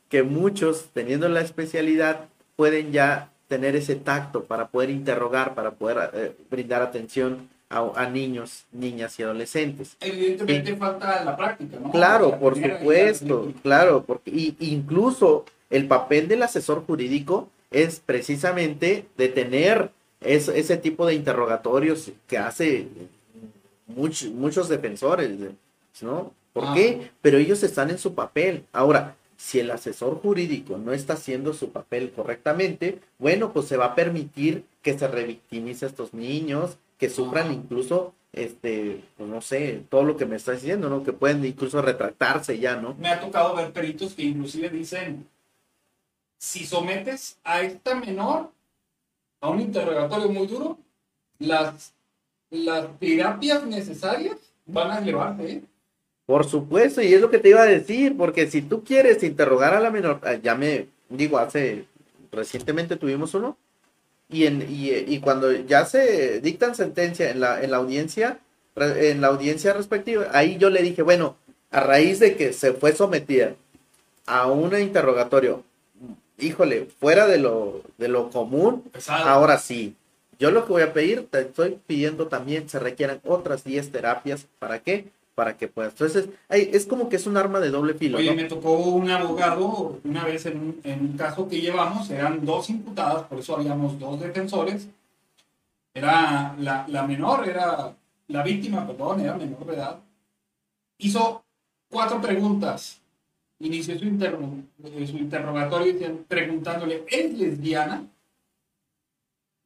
que 0.09 0.23
muchos, 0.23 0.91
teniendo 0.93 1.29
la 1.29 1.41
especialidad, 1.41 2.27
pueden 2.57 2.93
ya 2.93 3.31
tener 3.49 3.77
ese 3.77 3.97
tacto 3.97 4.45
para 4.45 4.69
poder 4.69 4.91
interrogar, 4.91 5.55
para 5.55 5.73
poder 5.73 6.11
eh, 6.15 6.33
brindar 6.51 6.83
atención 6.83 7.49
a, 7.69 8.07
niños, 8.07 8.65
niñas 8.73 9.19
y 9.19 9.23
adolescentes. 9.23 9.97
Evidentemente 10.01 10.77
falta 10.77 11.25
la 11.25 11.37
práctica, 11.37 11.79
¿no? 11.81 11.91
Claro, 11.91 12.39
por 12.39 12.55
supuesto, 12.55 13.53
claro, 13.63 14.05
porque 14.05 14.31
y, 14.31 14.57
incluso 14.61 15.47
el 15.71 15.87
papel 15.87 16.29
del 16.29 16.43
asesor 16.43 16.85
jurídico 16.85 17.49
es 17.71 18.01
precisamente 18.01 19.07
detener 20.23 20.59
ese 20.59 20.77
tipo 20.77 21.07
de 21.07 21.15
interrogatorios 21.15 22.13
que 22.27 22.39
hace 22.39 22.89
muchos 23.87 24.69
defensores, 24.69 25.39
¿no? 26.01 26.33
¿Por 26.53 26.65
ah. 26.67 26.73
qué? 26.75 27.11
Pero 27.21 27.39
ellos 27.39 27.63
están 27.63 27.91
en 27.91 27.99
su 27.99 28.15
papel. 28.15 28.65
Ahora, 28.73 29.17
si 29.37 29.59
el 29.59 29.71
asesor 29.71 30.21
jurídico 30.21 30.79
no 30.79 30.93
está 30.93 31.15
haciendo 31.15 31.53
su 31.53 31.73
papel 31.73 32.13
correctamente, 32.13 33.01
bueno, 33.19 33.53
pues 33.53 33.67
se 33.67 33.77
va 33.77 33.87
a 33.87 33.95
permitir 33.95 34.65
que 34.83 34.99
se 34.99 35.09
revictimice 35.09 35.85
a 35.85 35.89
estos 35.89 36.15
niños, 36.15 36.77
que 36.99 37.11
sufran 37.11 37.53
incluso, 37.53 38.15
este, 38.33 39.03
pues 39.17 39.29
no 39.29 39.41
sé, 39.41 39.83
todo 39.89 40.05
lo 40.05 40.17
que 40.17 40.27
me 40.27 40.37
está 40.37 40.53
diciendo, 40.53 40.89
¿no? 40.89 41.03
Que 41.03 41.13
pueden 41.13 41.45
incluso 41.45 41.83
retractarse 41.83 42.59
ya, 42.59 42.77
¿no? 42.77 42.95
Me 42.95 43.09
ha 43.09 43.21
tocado 43.21 43.57
ver 43.57 43.73
peritos 43.73 44.15
que 44.15 44.23
inclusive 44.23 44.69
dicen, 44.69 45.27
si 46.39 46.65
sometes 46.65 47.39
a 47.43 47.63
esta 47.63 47.95
menor 47.95 48.51
a 49.43 49.51
un 49.51 49.61
interrogatorio 49.61 50.29
muy 50.31 50.47
duro, 50.47 50.79
las, 51.39 51.93
las 52.51 52.99
terapias 52.99 53.67
necesarias 53.67 54.37
van 54.65 54.91
a 54.91 55.01
llevarte, 55.01 55.53
¿eh? 55.53 55.63
Por 56.25 56.47
supuesto, 56.47 57.03
y 57.03 57.13
es 57.13 57.21
lo 57.21 57.31
que 57.31 57.41
te 57.41 57.49
iba 57.49 57.63
a 57.63 57.67
decir, 57.67 58.17
porque 58.17 58.49
si 58.49 58.63
tú 58.63 58.85
quieres 58.85 59.23
interrogar 59.25 59.75
a 59.75 59.81
la 59.81 59.91
menor, 59.91 60.21
ah, 60.23 60.35
ya 60.35 60.55
me 60.55 60.87
digo, 61.09 61.37
hace 61.37 61.85
recientemente 62.31 62.97
tuvimos 62.97 63.35
uno, 63.35 63.59
y, 64.29 64.47
en, 64.47 64.65
y, 64.67 65.19
cuando 65.19 65.53
ya 65.53 65.85
se 65.85 66.41
dictan 66.41 66.75
sentencia 66.75 67.31
en 67.31 67.41
la, 67.41 67.63
en 67.63 67.71
la 67.71 67.77
audiencia, 67.77 68.39
en 68.77 69.21
la 69.21 69.27
audiencia 69.27 69.75
respectiva, 69.75 70.29
ahí 70.33 70.57
yo 70.57 70.71
le 70.71 70.81
dije, 70.81 71.03
bueno, 71.03 71.37
a 71.71 71.81
raíz 71.81 72.19
de 72.19 72.37
que 72.37 72.55
se 72.55 72.73
fue 72.73 72.93
sometida 72.93 73.57
a 74.25 74.47
un 74.47 74.75
interrogatorio, 74.79 75.65
híjole, 76.39 76.87
fuera 76.99 77.27
de 77.27 77.39
lo, 77.39 77.83
de 77.99 78.09
lo 78.09 78.31
común, 78.31 78.85
ahora 79.09 79.59
sí, 79.59 79.97
yo 80.39 80.51
lo 80.51 80.65
que 80.67 80.73
voy 80.73 80.83
a 80.83 80.93
pedir, 80.93 81.29
te 81.31 81.41
estoy 81.41 81.79
pidiendo 81.87 82.29
también 82.29 82.69
se 82.69 82.79
requieran 82.79 83.21
otras 83.25 83.65
10 83.65 83.93
terapias, 83.93 84.47
¿para 84.59 84.81
qué? 84.81 85.11
para 85.35 85.57
que 85.57 85.69
puedas. 85.69 85.93
Entonces, 85.93 86.29
es 86.49 86.87
como 86.87 87.09
que 87.09 87.17
es 87.17 87.27
un 87.27 87.37
arma 87.37 87.61
de 87.61 87.71
doble 87.71 87.95
filo. 87.95 88.19
Oye, 88.19 88.35
me 88.35 88.45
tocó 88.45 88.75
un 88.75 89.11
abogado 89.11 89.99
una 90.05 90.25
vez 90.25 90.47
en 90.47 90.59
un, 90.59 90.81
en 90.85 91.01
un, 91.01 91.17
caso 91.17 91.49
que 91.49 91.61
llevamos, 91.61 92.11
eran 92.11 92.45
dos 92.45 92.69
imputadas, 92.71 93.25
por 93.25 93.39
eso 93.39 93.57
habíamos 93.57 93.99
dos 93.99 94.21
defensores. 94.21 94.89
Era 95.95 96.55
la, 96.59 96.87
la 96.89 97.07
menor, 97.07 97.49
era 97.49 97.95
la 98.29 98.43
víctima, 98.43 98.87
perdón, 98.87 99.21
era 99.21 99.35
menor 99.37 99.65
de 99.67 99.75
edad. 99.75 99.99
Hizo 100.99 101.45
cuatro 101.89 102.21
preguntas. 102.21 103.02
Inició 103.63 103.97
su, 103.97 104.05
eh, 104.07 105.07
su 105.07 105.17
interrogatorio 105.19 106.25
preguntándole, 106.27 107.05
¿es 107.09 107.33
lesbiana? 107.39 108.05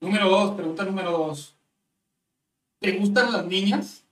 Número 0.02 0.28
dos, 0.28 0.54
pregunta 0.54 0.85
número 0.85 1.12
dos. 1.12 1.56
¿Te 2.78 2.92
gustan 2.92 3.32
las 3.32 3.46
niñas? 3.46 4.04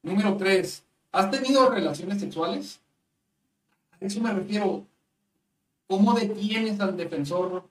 Número 0.00 0.36
tres, 0.36 0.84
¿has 1.10 1.28
tenido 1.32 1.68
relaciones 1.70 2.20
sexuales? 2.20 2.80
A 3.90 3.96
eso 4.04 4.20
me 4.20 4.32
refiero. 4.32 4.84
¿Cómo 5.88 6.14
detienes 6.14 6.78
al 6.78 6.96
defensor 6.96 7.64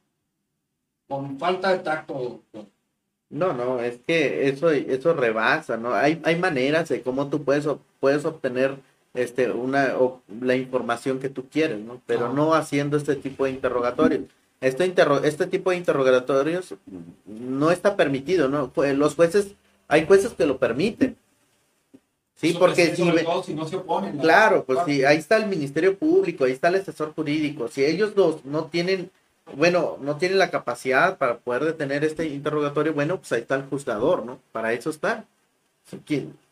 con 1.07 1.39
falta 1.39 1.71
de 1.71 1.79
tacto? 1.79 2.43
No, 3.29 3.53
no, 3.53 3.79
es 3.79 3.97
que 4.05 4.49
eso, 4.49 4.71
eso 4.71 5.13
rebasa, 5.13 5.77
¿no? 5.77 5.93
Hay, 5.93 6.21
hay 6.25 6.35
maneras 6.37 6.89
de 6.89 7.01
cómo 7.01 7.29
tú 7.29 7.45
puedes, 7.45 7.65
puedes 8.01 8.25
obtener 8.25 8.77
este, 9.13 9.49
una, 9.51 9.93
la 10.41 10.55
información 10.55 11.19
que 11.19 11.29
tú 11.29 11.47
quieres, 11.49 11.79
¿no? 11.79 12.01
Pero 12.05 12.27
ah. 12.27 12.33
no 12.33 12.53
haciendo 12.53 12.97
este 12.97 13.15
tipo 13.15 13.45
de 13.45 13.51
interrogatorios. 13.51 14.23
Este, 14.61 14.93
este 15.23 15.47
tipo 15.47 15.71
de 15.71 15.77
interrogatorios 15.77 16.75
no 17.25 17.71
está 17.71 17.95
permitido, 17.95 18.49
¿no? 18.49 18.71
Los 18.75 19.15
jueces, 19.15 19.55
hay 19.87 20.05
jueces 20.05 20.33
que 20.33 20.45
lo 20.45 20.57
permiten, 20.57 21.15
Sí, 22.39 22.55
porque 22.57 22.95
si, 22.95 23.03
no 23.53 23.67
se 23.67 23.75
oponen. 23.75 24.17
Claro, 24.17 24.63
pues 24.63 24.79
sí, 24.85 25.03
ahí 25.03 25.17
está 25.17 25.35
el 25.35 25.47
Ministerio 25.47 25.97
Público, 25.97 26.45
ahí 26.45 26.53
está 26.53 26.69
el 26.69 26.75
asesor 26.75 27.13
jurídico. 27.13 27.67
Si 27.67 27.83
ellos 27.83 28.15
dos 28.15 28.45
no 28.45 28.67
tienen, 28.67 29.11
bueno, 29.57 29.97
no 29.99 30.15
tienen 30.15 30.39
la 30.39 30.49
capacidad 30.49 31.17
para 31.17 31.39
poder 31.39 31.65
detener 31.65 32.05
este 32.05 32.27
interrogatorio, 32.27 32.93
bueno, 32.93 33.17
pues 33.17 33.33
ahí 33.33 33.41
está 33.41 33.55
el 33.55 33.63
juzgador, 33.63 34.25
¿no? 34.25 34.39
Para 34.53 34.71
eso 34.71 34.89
está. 34.89 35.25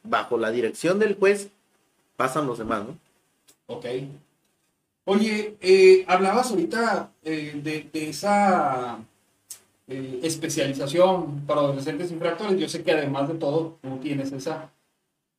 Bajo 0.03 0.37
la 0.37 0.51
dirección 0.51 0.99
del 0.99 1.15
juez 1.15 1.51
pasan 2.17 2.45
los 2.45 2.57
demás, 2.57 2.83
¿no? 2.85 2.97
Ok. 3.67 3.85
Oye, 5.05 5.55
eh, 5.61 6.03
hablabas 6.09 6.51
ahorita 6.51 7.11
eh, 7.23 7.61
de, 7.63 8.09
esa 8.09 8.99
eh, 9.87 10.19
especialización 10.23 11.45
para 11.47 11.61
adolescentes 11.61 12.11
infractores. 12.11 12.59
Yo 12.59 12.67
sé 12.67 12.83
que 12.83 12.91
además 12.91 13.29
de 13.29 13.35
todo, 13.35 13.77
tú 13.81 13.99
tienes 13.99 14.33
esa 14.33 14.69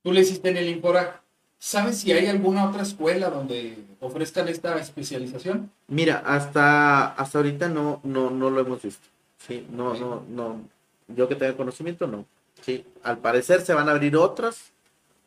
Tú 0.02 0.12
le 0.12 0.20
hiciste 0.20 0.48
en 0.48 0.56
el 0.56 0.68
Incorac. 0.68 1.20
¿Sabes 1.58 1.98
si 1.98 2.12
hay 2.12 2.26
alguna 2.26 2.68
otra 2.68 2.82
escuela 2.82 3.30
donde 3.30 3.76
ofrezcan 4.00 4.48
esta 4.48 4.78
especialización? 4.78 5.70
Mira, 5.88 6.22
hasta, 6.24 7.08
hasta 7.08 7.38
ahorita 7.38 7.68
no, 7.68 8.00
no, 8.04 8.30
no 8.30 8.48
lo 8.48 8.60
hemos 8.60 8.80
visto. 8.80 9.06
Sí, 9.46 9.66
no, 9.70 9.94
no, 9.94 10.22
no. 10.28 10.60
Yo 11.08 11.28
que 11.28 11.34
tenga 11.34 11.56
conocimiento, 11.56 12.06
no. 12.06 12.24
Sí, 12.62 12.86
al 13.02 13.18
parecer 13.18 13.60
se 13.62 13.74
van 13.74 13.88
a 13.88 13.92
abrir 13.92 14.16
otros, 14.16 14.70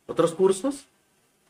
otros 0.06 0.32
cursos. 0.32 0.86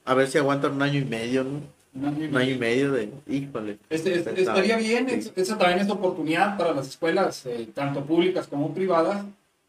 A 0.05 0.15
ver 0.15 0.29
si 0.29 0.39
aguantan 0.39 0.73
un 0.73 0.83
año 0.83 1.01
y 1.01 1.05
medio, 1.05 1.45
¿no? 1.45 1.61
Un 1.95 2.07
año 2.37 2.55
y, 2.55 2.59
medio. 2.59 2.93
de, 2.93 3.13
híjole. 3.29 3.79
Este, 3.91 4.15
este 4.15 4.41
estaría 4.41 4.79
bien, 4.79 5.09
esa 5.37 5.59
también 5.59 5.81
es 5.81 5.91
oportunidad 5.91 6.57
para 6.57 6.73
las 6.73 6.89
escuelas, 6.89 7.45
eh, 7.45 7.69
tanto 7.75 8.05
públicas 8.05 8.47
como 8.47 8.73
privadas, 8.73 9.25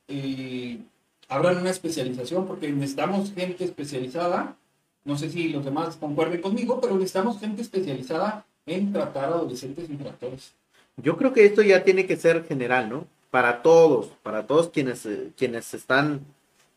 y 0.07 0.79
abran 1.27 1.57
una 1.57 1.69
especialización 1.69 2.47
porque 2.47 2.69
necesitamos 2.71 3.33
gente 3.33 3.65
especializada. 3.65 4.55
No 5.03 5.17
sé 5.17 5.29
si 5.29 5.49
los 5.49 5.65
demás 5.65 5.97
concuerden 5.97 6.41
conmigo, 6.41 6.79
pero 6.79 6.93
necesitamos 6.95 7.39
gente 7.39 7.61
especializada 7.61 8.45
en 8.65 8.93
tratar 8.93 9.25
a 9.25 9.35
adolescentes 9.35 9.89
infractores. 9.89 10.53
Yo 10.97 11.17
creo 11.17 11.33
que 11.33 11.45
esto 11.45 11.61
ya 11.61 11.83
tiene 11.83 12.05
que 12.05 12.15
ser 12.15 12.45
general, 12.45 12.89
¿no? 12.89 13.05
Para 13.31 13.61
todos, 13.63 14.07
para 14.21 14.45
todos 14.45 14.69
quienes, 14.69 15.05
eh, 15.05 15.31
quienes 15.35 15.73
están, 15.73 16.21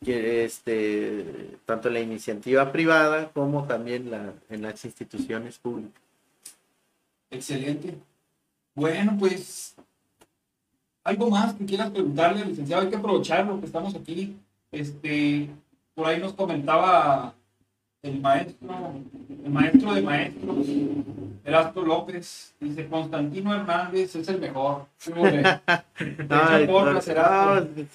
este, 0.05 1.59
tanto 1.65 1.91
la 1.91 2.01
iniciativa 2.01 2.71
privada 2.73 3.31
como 3.31 3.65
también 3.65 4.11
la, 4.11 4.33
en 4.51 4.63
las 4.63 4.85
instituciones 4.85 5.59
públicas. 5.59 6.01
Excelente. 7.31 7.95
Bueno, 8.75 9.17
pues 9.19 9.75
algo 11.03 11.31
más 11.31 11.55
que 11.55 11.65
quieras 11.65 11.91
preguntarle, 11.91 12.45
licenciado, 12.45 12.83
hay 12.83 12.91
que 12.91 12.97
aprovechar 12.97 13.47
lo 13.47 13.61
que 13.61 13.67
estamos 13.67 13.95
aquí. 13.95 14.37
Este, 14.73 15.49
por 15.95 16.07
ahí 16.07 16.21
nos 16.21 16.35
comentaba 16.35 17.33
el 18.03 18.21
maestro, 18.21 18.93
el 19.45 19.51
maestro 19.51 19.95
de 19.95 20.03
maestros, 20.03 20.67
Erasto 21.45 21.83
López, 21.83 22.55
dice 22.61 22.89
Constantino 22.89 23.55
Hernández 23.55 24.15
es 24.17 24.29
el 24.29 24.41
mejor. 24.41 24.87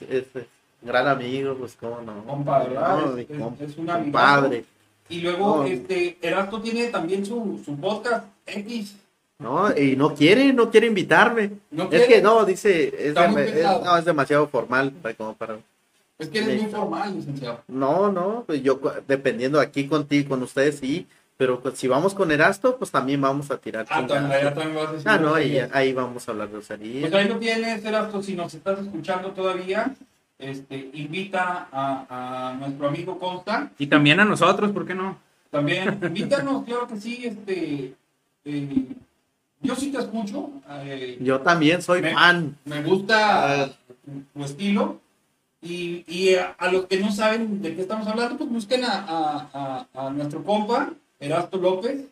es, 0.10 0.26
gran 0.82 1.08
amigo, 1.08 1.56
pues 1.56 1.78
cómo 1.80 2.02
no. 2.02 2.24
Compadre, 2.26 3.26
es, 3.60 3.78
un 3.78 3.86
compadre. 3.86 4.65
Y 5.10 5.22
luego, 5.22 5.63
este, 5.65 6.17
Erasto 6.22 6.62
tiene 6.62 6.88
también 6.88 7.26
su, 7.26 7.62
su 7.63 7.78
podcast 7.78 8.26
X. 8.46 8.96
No, 9.39 9.76
y 9.76 9.96
no 9.96 10.13
quiere, 10.13 10.54
no 10.54 10.70
quiere 10.70 10.88
invitarme. 10.88 11.52
es 11.91 12.08
que 12.08 12.22
no, 12.22 12.46
dice, 12.46 12.94
es, 13.08 13.15
no, 13.15 13.98
es 13.98 14.06
demasiado 14.06 14.48
formal 14.48 14.91
para, 14.91 15.15
como 15.15 15.34
para... 15.34 15.58
Es 16.20 16.30
que 16.30 16.39
eres 16.39 16.62
muy 16.62 16.72
formal, 16.72 17.15
licenciado. 17.15 17.62
No, 17.67 18.12
no, 18.12 18.44
pues 18.46 18.62
yo 18.62 18.80
dependiendo 19.08 19.60
aquí 19.60 19.88
contigo, 19.88 20.30
con 20.30 20.44
ustedes 20.44 20.78
sí, 20.78 21.08
pero 21.38 21.60
pues, 21.60 21.80
si 21.80 21.88
vamos 21.88 22.13
con 22.13 22.32
Erasto, 22.32 22.78
pues 22.78 22.91
también 22.91 23.20
vamos 23.20 23.50
a 23.50 23.58
tirar. 23.58 23.88
Ah, 23.89 24.06
también, 24.06 24.54
también 24.54 24.76
vas 24.76 24.89
a 24.89 24.91
decir. 24.91 25.10
Ah, 25.10 25.17
no, 25.17 25.34
ahí, 25.34 25.58
ahí, 25.74 25.91
vamos 25.91 26.28
a 26.28 26.32
hablar 26.32 26.50
de 26.50 26.58
Osaría. 26.58 27.02
Pues 27.02 27.13
ahí 27.15 27.28
lo 27.28 27.38
tienes, 27.38 27.84
Erasto, 27.84 28.22
si 28.22 28.36
nos 28.36 28.54
estás 28.54 28.80
escuchando 28.80 29.32
todavía, 29.32 29.96
este, 30.42 30.90
invita 30.94 31.70
a, 31.72 32.50
a 32.50 32.54
nuestro 32.56 32.88
amigo 32.88 33.18
Consta. 33.18 33.72
Y 33.78 33.88
también 33.88 34.20
a 34.20 34.26
nosotros, 34.26 34.72
¿por 34.72 34.86
qué 34.86 34.96
no? 34.96 35.18
También, 35.50 36.00
invítanos, 36.02 36.64
claro 36.66 36.88
que 36.88 37.00
sí, 37.00 37.22
este... 37.24 37.94
Eh, 38.44 38.88
yo 39.62 39.76
sí 39.76 39.92
te 39.92 40.00
escucho. 40.00 40.50
Eh, 40.70 41.18
yo 41.22 41.40
también 41.42 41.82
soy 41.82 42.02
fan. 42.02 42.58
Me 42.66 42.82
gusta 42.82 43.70
tu, 44.34 44.44
estilo. 44.44 45.00
Y, 45.62 46.04
y 46.08 46.36
a, 46.36 46.56
los 46.72 46.88
que 46.88 47.00
no 47.00 47.12
saben 47.12 47.62
de 47.62 47.76
qué 47.76 47.82
estamos 47.82 48.08
hablando, 48.08 48.38
pues 48.38 48.50
busquen 48.50 48.84
a, 48.84 49.48
a, 49.54 49.88
a, 49.94 50.10
nuestro 50.10 50.44
compa, 50.44 50.92
Erasto 51.20 51.58
López, 51.58 52.08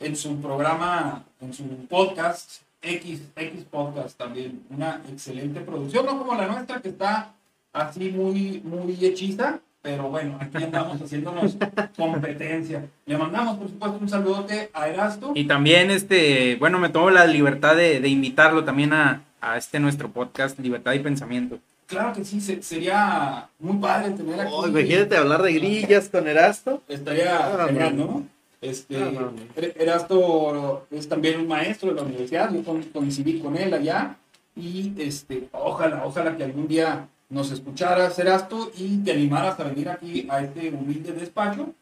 en 0.00 0.16
su 0.16 0.40
programa, 0.40 1.22
en 1.40 1.54
su 1.54 1.64
podcast, 1.88 2.62
X, 2.82 3.22
X 3.36 3.64
Podcast 3.70 4.18
también. 4.18 4.64
Una 4.70 5.00
excelente 5.08 5.60
producción, 5.60 6.04
no 6.04 6.18
como 6.18 6.34
la 6.34 6.48
nuestra, 6.48 6.80
que 6.80 6.88
está 6.88 7.32
así 7.72 8.10
muy, 8.10 8.60
muy 8.64 8.96
hechiza, 9.04 9.60
pero 9.82 10.10
bueno, 10.10 10.38
aquí 10.40 10.62
andamos 10.62 11.00
haciéndonos 11.00 11.56
competencia. 11.96 12.86
Le 13.06 13.16
mandamos, 13.16 13.58
por 13.58 13.68
supuesto, 13.68 13.98
un 14.00 14.08
saludote 14.08 14.70
a 14.72 14.88
Erasto. 14.88 15.32
Y 15.34 15.44
también, 15.44 15.90
este, 15.90 16.56
bueno, 16.56 16.78
me 16.78 16.90
tomo 16.90 17.10
la 17.10 17.26
libertad 17.26 17.76
de, 17.76 18.06
invitarlo 18.06 18.64
también 18.64 18.92
a, 18.92 19.22
este 19.56 19.80
nuestro 19.80 20.10
podcast, 20.10 20.58
Libertad 20.58 20.92
y 20.92 20.98
Pensamiento. 20.98 21.58
Claro 21.86 22.12
que 22.12 22.24
sí, 22.24 22.40
sería 22.40 23.48
muy 23.58 23.78
padre 23.78 24.10
tener 24.10 24.38
aquí. 24.38 24.52
Oh, 24.54 24.68
imagínate 24.68 25.16
hablar 25.16 25.42
de 25.42 25.54
grillas 25.54 26.08
con 26.08 26.28
Erasto. 26.28 26.82
Estaría 26.86 27.36
ah, 27.38 27.66
genial, 27.66 27.96
¿no? 27.96 28.26
Este, 28.60 28.96
ah, 29.02 29.30
Erasto 29.56 30.86
es 30.90 31.08
también 31.08 31.40
un 31.40 31.48
maestro 31.48 31.88
de 31.88 31.96
la 31.96 32.02
universidad, 32.02 32.52
yo 32.52 32.62
coincidí 32.92 33.40
con 33.40 33.56
él 33.56 33.72
allá 33.72 34.16
y 34.54 34.92
este, 34.98 35.48
ojalá, 35.52 36.04
ojalá 36.04 36.36
que 36.36 36.44
algún 36.44 36.68
día 36.68 37.08
nos 37.30 37.52
escucharas, 37.52 38.18
Erasto, 38.18 38.70
y 38.76 38.98
te 38.98 39.12
animaras 39.12 39.58
a 39.58 39.64
venir 39.64 39.88
aquí 39.88 40.26
a 40.28 40.42
este 40.42 40.68
humilde 40.70 41.12
despacho. 41.12 41.72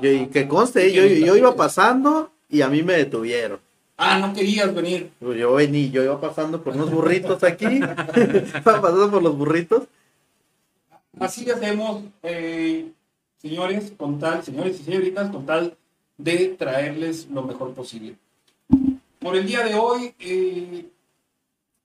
y 0.00 0.26
que 0.26 0.48
conste, 0.48 0.92
yo, 0.92 1.04
yo 1.06 1.36
iba 1.36 1.54
pasando 1.54 2.32
y 2.48 2.62
a 2.62 2.68
mí 2.68 2.82
me 2.82 2.94
detuvieron. 2.94 3.60
Ah, 3.98 4.18
no 4.18 4.32
querías 4.32 4.74
venir. 4.74 5.12
Pues 5.20 5.38
yo 5.38 5.52
vení, 5.52 5.90
yo 5.90 6.02
iba 6.02 6.20
pasando 6.20 6.62
por 6.62 6.74
unos 6.74 6.90
burritos 6.90 7.44
aquí. 7.44 7.66
iba 7.76 8.62
pasando 8.62 9.10
por 9.10 9.22
los 9.22 9.36
burritos. 9.36 9.84
Así 11.20 11.48
hacemos, 11.50 12.02
eh, 12.22 12.90
señores, 13.36 13.92
con 13.96 14.18
tal, 14.18 14.42
señores 14.42 14.80
y 14.80 14.84
señoritas, 14.84 15.30
con 15.30 15.44
tal 15.44 15.76
de 16.16 16.48
traerles 16.58 17.28
lo 17.28 17.42
mejor 17.42 17.74
posible. 17.74 18.16
Por 19.20 19.36
el 19.36 19.46
día 19.46 19.62
de 19.62 19.74
hoy 19.74 20.14
eh, 20.18 20.86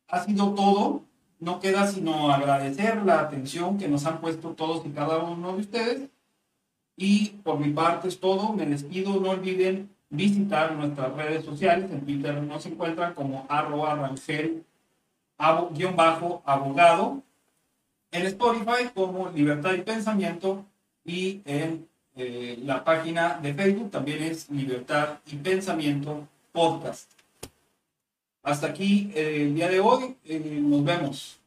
ha 0.07 0.23
sido 0.23 0.53
todo 0.53 1.01
no 1.39 1.60
queda 1.60 1.88
sino 1.88 2.32
agradecer 2.32 3.04
la 3.06 3.19
atención 3.19 3.78
que 3.78 3.88
nos 3.88 4.06
han 4.06 4.19
puesto 4.19 4.50
todos 4.52 4.86
y 4.86 4.89
cada 4.89 5.19
uno 5.19 5.54
de 5.54 5.60
ustedes. 5.60 6.10
Y 6.95 7.30
por 7.43 7.60
mi 7.60 7.71
parte 7.71 8.08
es 8.08 8.19
todo. 8.19 8.54
Me 8.54 8.65
despido. 8.65 9.19
No 9.19 9.32
olviden 9.32 9.89
visitar 10.10 10.73
nuestras 10.73 11.13
redes 11.13 11.45
sociales. 11.45 11.91
En 11.91 12.06
Twitter 12.06 12.41
nos 12.41 12.65
encuentran 12.65 13.13
como 13.13 13.45
arroba 13.50 13.95
rangel 13.95 14.65
bajo 15.38 16.41
abogado. 16.45 17.21
En 18.12 18.26
Spotify 18.26 18.89
como 18.95 19.30
Libertad 19.30 19.73
y 19.73 19.82
Pensamiento. 19.82 20.65
Y 21.06 21.41
en 21.45 21.88
eh, 22.15 22.60
la 22.63 22.84
página 22.84 23.39
de 23.39 23.54
Facebook 23.54 23.91
también 23.91 24.23
es 24.23 24.50
Libertad 24.50 25.19
y 25.28 25.36
Pensamiento 25.36 26.28
Podcast. 26.52 27.16
Hasta 28.47 28.67
aquí 28.67 29.12
eh, 29.13 29.41
el 29.41 29.55
día 29.55 29.67
de 29.67 29.81
hoy. 29.81 30.15
Eh, 30.23 30.62
nos 30.63 30.86
vemos. 30.86 31.38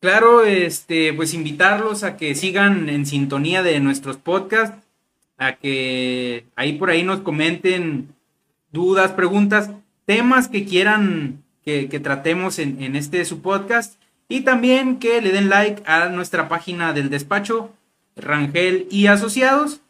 Claro, 0.00 0.44
este, 0.44 1.12
pues 1.12 1.34
invitarlos 1.34 2.04
a 2.04 2.16
que 2.16 2.34
sigan 2.34 2.88
en 2.88 3.04
sintonía 3.04 3.62
de 3.62 3.80
nuestros 3.80 4.16
podcasts, 4.16 4.78
a 5.36 5.56
que 5.56 6.46
ahí 6.56 6.72
por 6.72 6.88
ahí 6.88 7.02
nos 7.02 7.20
comenten 7.20 8.08
dudas, 8.72 9.12
preguntas, 9.12 9.72
temas 10.06 10.48
que 10.48 10.64
quieran 10.64 11.44
que, 11.62 11.86
tratemos 12.02 12.58
en, 12.58 12.82
en, 12.82 12.96
este 12.96 13.22
su 13.26 13.42
podcast 13.42 14.00
y 14.26 14.40
también 14.40 14.98
que 14.98 15.20
le 15.20 15.32
den 15.32 15.50
like 15.50 15.82
a 15.84 16.08
nuestra 16.08 16.48
página 16.48 16.94
del 16.94 17.10
despacho 17.10 17.74
Rangel 18.16 18.88
y 18.90 19.06
Asociados 19.06 19.82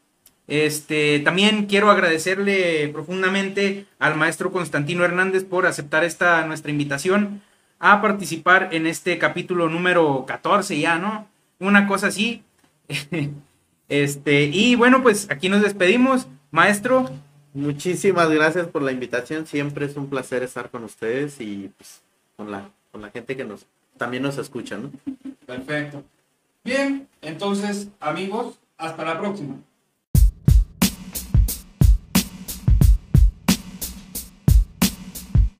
este, 0.50 1.20
también 1.20 1.66
quiero 1.66 1.90
agradecerle 1.92 2.88
profundamente 2.88 3.86
al 4.00 4.16
maestro 4.16 4.50
Constantino 4.50 5.04
Hernández 5.04 5.44
por 5.44 5.64
aceptar 5.64 6.02
esta 6.02 6.44
nuestra 6.44 6.72
invitación 6.72 7.40
a 7.78 8.02
participar 8.02 8.68
en 8.72 8.88
este 8.88 9.16
capítulo 9.18 9.68
número 9.68 10.26
14 10.26 10.78
ya, 10.78 10.98
¿no? 10.98 11.28
Una 11.58 11.86
cosa 11.86 12.08
así. 12.08 12.42
Este, 13.88 14.44
y 14.44 14.76
bueno, 14.76 15.02
pues 15.02 15.28
aquí 15.32 15.48
nos 15.48 15.62
despedimos, 15.62 16.28
maestro. 16.52 17.10
Muchísimas 17.54 18.30
gracias 18.30 18.68
por 18.68 18.82
la 18.82 18.92
invitación. 18.92 19.48
Siempre 19.48 19.86
es 19.86 19.96
un 19.96 20.08
placer 20.08 20.44
estar 20.44 20.70
con 20.70 20.84
ustedes 20.84 21.40
y 21.40 21.72
pues, 21.76 22.00
con 22.36 22.52
la 22.52 22.70
con 22.92 23.02
la 23.02 23.10
gente 23.10 23.36
que 23.36 23.44
nos 23.44 23.66
también 23.98 24.22
nos 24.22 24.38
escucha, 24.38 24.78
¿no? 24.78 24.92
Perfecto. 25.44 26.04
Bien, 26.62 27.08
entonces, 27.20 27.88
amigos, 27.98 28.60
hasta 28.78 29.04
la 29.04 29.18
próxima. 29.18 29.56